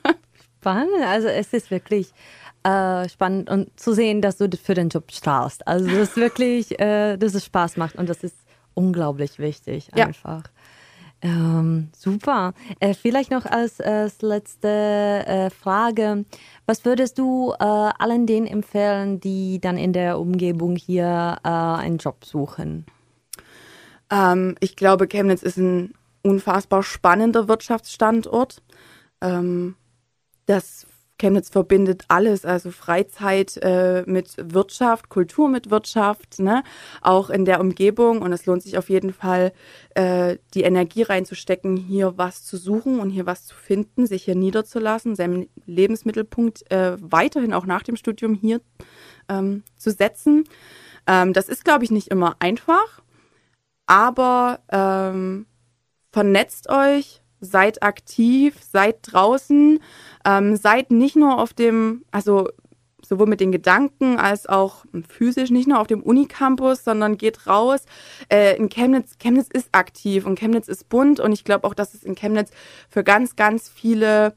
Spannend, 0.60 1.04
also 1.06 1.28
es 1.28 1.52
ist 1.52 1.70
wirklich 1.70 2.12
äh, 2.64 3.08
spannend 3.08 3.48
und 3.48 3.78
zu 3.78 3.92
sehen, 3.92 4.20
dass 4.20 4.38
du 4.38 4.48
für 4.60 4.74
den 4.74 4.88
Job 4.88 5.12
strahlst. 5.12 5.66
Also 5.68 5.86
das 5.86 6.10
ist 6.10 6.16
wirklich, 6.16 6.80
äh, 6.80 7.16
dass 7.16 7.34
es 7.34 7.44
Spaß 7.44 7.76
macht 7.76 7.94
und 7.94 8.08
das 8.08 8.24
ist 8.24 8.36
unglaublich 8.74 9.38
wichtig 9.38 9.90
einfach. 9.94 10.42
Ähm, 11.22 11.88
super. 11.96 12.52
Äh, 12.78 12.94
vielleicht 12.94 13.30
noch 13.30 13.46
als, 13.46 13.80
als 13.80 14.20
letzte 14.22 14.68
äh, 14.68 15.50
Frage. 15.50 16.24
Was 16.66 16.84
würdest 16.84 17.18
du 17.18 17.52
äh, 17.58 17.64
allen 17.64 18.26
denen 18.26 18.46
empfehlen, 18.46 19.18
die 19.20 19.60
dann 19.60 19.78
in 19.78 19.92
der 19.92 20.18
Umgebung 20.18 20.76
hier 20.76 21.38
äh, 21.42 21.48
einen 21.48 21.98
Job 21.98 22.24
suchen? 22.24 22.86
Ähm, 24.10 24.56
ich 24.60 24.76
glaube, 24.76 25.08
Chemnitz 25.08 25.42
ist 25.42 25.56
ein 25.56 25.94
unfassbar 26.22 26.82
spannender 26.82 27.48
Wirtschaftsstandort. 27.48 28.62
ähm, 29.20 29.76
das 30.46 30.86
Chemnitz 31.18 31.48
verbindet 31.48 32.04
alles, 32.08 32.44
also 32.44 32.70
Freizeit 32.70 33.56
äh, 33.62 34.04
mit 34.06 34.34
Wirtschaft, 34.36 35.08
Kultur 35.08 35.48
mit 35.48 35.70
Wirtschaft, 35.70 36.38
ne? 36.38 36.62
auch 37.00 37.30
in 37.30 37.44
der 37.44 37.60
Umgebung. 37.60 38.22
Und 38.22 38.32
es 38.32 38.46
lohnt 38.46 38.62
sich 38.62 38.76
auf 38.76 38.90
jeden 38.90 39.12
Fall, 39.12 39.52
äh, 39.94 40.36
die 40.54 40.62
Energie 40.62 41.02
reinzustecken, 41.02 41.76
hier 41.76 42.18
was 42.18 42.44
zu 42.44 42.56
suchen 42.56 43.00
und 43.00 43.10
hier 43.10 43.26
was 43.26 43.46
zu 43.46 43.54
finden, 43.54 44.06
sich 44.06 44.24
hier 44.24 44.34
niederzulassen, 44.34 45.16
seinen 45.16 45.48
Lebensmittelpunkt 45.64 46.70
äh, 46.70 46.96
weiterhin 47.00 47.54
auch 47.54 47.66
nach 47.66 47.82
dem 47.82 47.96
Studium 47.96 48.34
hier 48.34 48.60
ähm, 49.28 49.62
zu 49.76 49.90
setzen. 49.90 50.44
Ähm, 51.06 51.32
das 51.32 51.48
ist, 51.48 51.64
glaube 51.64 51.84
ich, 51.84 51.90
nicht 51.90 52.08
immer 52.08 52.36
einfach, 52.40 53.02
aber 53.86 54.60
ähm, 54.70 55.46
vernetzt 56.12 56.68
euch, 56.68 57.22
seid 57.50 57.82
aktiv, 57.82 58.56
seid 58.60 58.98
draußen, 59.02 59.80
ähm, 60.24 60.56
seid 60.56 60.90
nicht 60.90 61.16
nur 61.16 61.40
auf 61.40 61.54
dem, 61.54 62.04
also 62.10 62.48
sowohl 63.06 63.26
mit 63.26 63.40
den 63.40 63.52
Gedanken 63.52 64.18
als 64.18 64.46
auch 64.46 64.84
physisch, 65.08 65.50
nicht 65.50 65.68
nur 65.68 65.80
auf 65.80 65.86
dem 65.86 66.02
Unicampus, 66.02 66.84
sondern 66.84 67.16
geht 67.16 67.46
raus. 67.46 67.84
Äh, 68.28 68.56
in 68.56 68.68
Chemnitz, 68.68 69.16
Chemnitz 69.18 69.48
ist 69.48 69.68
aktiv 69.72 70.26
und 70.26 70.38
Chemnitz 70.38 70.68
ist 70.68 70.88
bunt 70.88 71.20
und 71.20 71.32
ich 71.32 71.44
glaube 71.44 71.66
auch, 71.66 71.74
dass 71.74 71.94
es 71.94 72.02
in 72.02 72.14
Chemnitz 72.14 72.50
für 72.88 73.04
ganz, 73.04 73.36
ganz 73.36 73.68
viele 73.68 74.34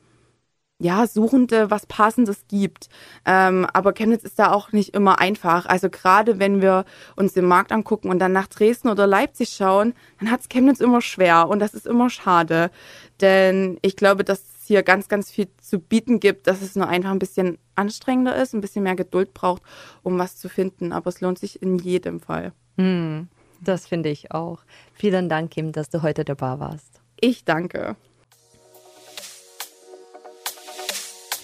ja, 0.79 1.05
Suchende 1.05 1.69
was 1.69 1.85
Passendes 1.85 2.45
gibt. 2.47 2.87
Ähm, 3.25 3.67
aber 3.73 3.93
Chemnitz 3.93 4.23
ist 4.23 4.39
da 4.39 4.51
auch 4.51 4.71
nicht 4.71 4.93
immer 4.93 5.19
einfach. 5.19 5.65
Also 5.65 5.89
gerade 5.89 6.39
wenn 6.39 6.61
wir 6.61 6.85
uns 7.17 7.33
den 7.33 7.45
Markt 7.45 7.71
angucken 7.71 8.09
und 8.09 8.19
dann 8.19 8.31
nach 8.31 8.47
Dresden 8.47 8.87
oder 8.87 9.05
Leipzig 9.05 9.49
schauen, 9.49 9.93
dann 10.19 10.31
hat 10.31 10.39
es 10.39 10.49
Chemnitz 10.49 10.79
immer 10.79 11.01
schwer 11.01 11.49
und 11.49 11.59
das 11.59 11.73
ist 11.73 11.85
immer 11.85 12.09
schade. 12.09 12.71
Denn 13.19 13.77
ich 13.81 13.97
glaube, 13.97 14.23
dass 14.23 14.39
es 14.39 14.67
hier 14.67 14.83
ganz, 14.83 15.09
ganz 15.09 15.29
viel 15.29 15.49
zu 15.61 15.79
bieten 15.79 16.21
gibt, 16.21 16.47
dass 16.47 16.61
es 16.61 16.75
nur 16.75 16.87
einfach 16.87 17.11
ein 17.11 17.19
bisschen 17.19 17.57
anstrengender 17.75 18.35
ist, 18.37 18.53
ein 18.53 18.61
bisschen 18.61 18.83
mehr 18.83 18.95
Geduld 18.95 19.33
braucht, 19.33 19.63
um 20.01 20.17
was 20.17 20.37
zu 20.37 20.47
finden. 20.47 20.93
Aber 20.93 21.09
es 21.09 21.19
lohnt 21.19 21.39
sich 21.39 21.61
in 21.61 21.77
jedem 21.77 22.21
Fall. 22.21 22.53
Hm, 22.77 23.27
das 23.59 23.85
finde 23.85 24.09
ich 24.09 24.31
auch. 24.31 24.59
Vielen 24.93 25.27
Dank, 25.27 25.51
Kim, 25.51 25.73
dass 25.73 25.89
du 25.89 26.01
heute 26.03 26.23
dabei 26.23 26.59
warst. 26.59 27.01
Ich 27.19 27.43
danke. 27.43 27.97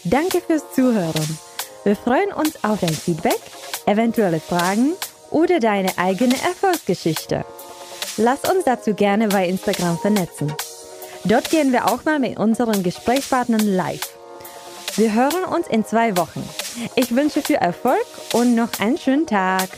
Danke 0.08 0.40
fürs 0.40 0.62
Zuhören. 0.72 1.40
Wir 1.84 1.96
freuen 1.96 2.32
uns 2.32 2.64
auf 2.64 2.80
dein 2.80 2.94
Feedback, 2.94 3.40
eventuelle 3.88 4.40
Fragen 4.40 4.94
oder 5.32 5.60
deine 5.60 5.98
eigene 5.98 6.36
Erfolgsgeschichte. 6.36 7.44
Lass 8.18 8.48
uns 8.48 8.66
dazu 8.66 8.94
gerne 8.94 9.30
bei 9.30 9.48
Instagram 9.48 9.98
vernetzen. 9.98 10.54
Dort 11.24 11.50
gehen 11.50 11.72
wir 11.72 11.86
auch 11.88 12.06
mal 12.06 12.20
mit 12.20 12.38
unseren 12.38 12.84
Gesprächspartnern 12.84 13.66
live. 13.66 14.16
Wir 14.96 15.12
hören 15.12 15.44
uns 15.44 15.68
in 15.68 15.84
zwei 15.84 16.16
Wochen. 16.18 16.48
Ich 16.96 17.16
wünsche 17.16 17.42
viel 17.42 17.56
Erfolg 17.56 18.06
und 18.34 18.54
noch 18.54 18.80
einen 18.80 19.00
schönen 19.00 19.26
Tag. 19.26 19.70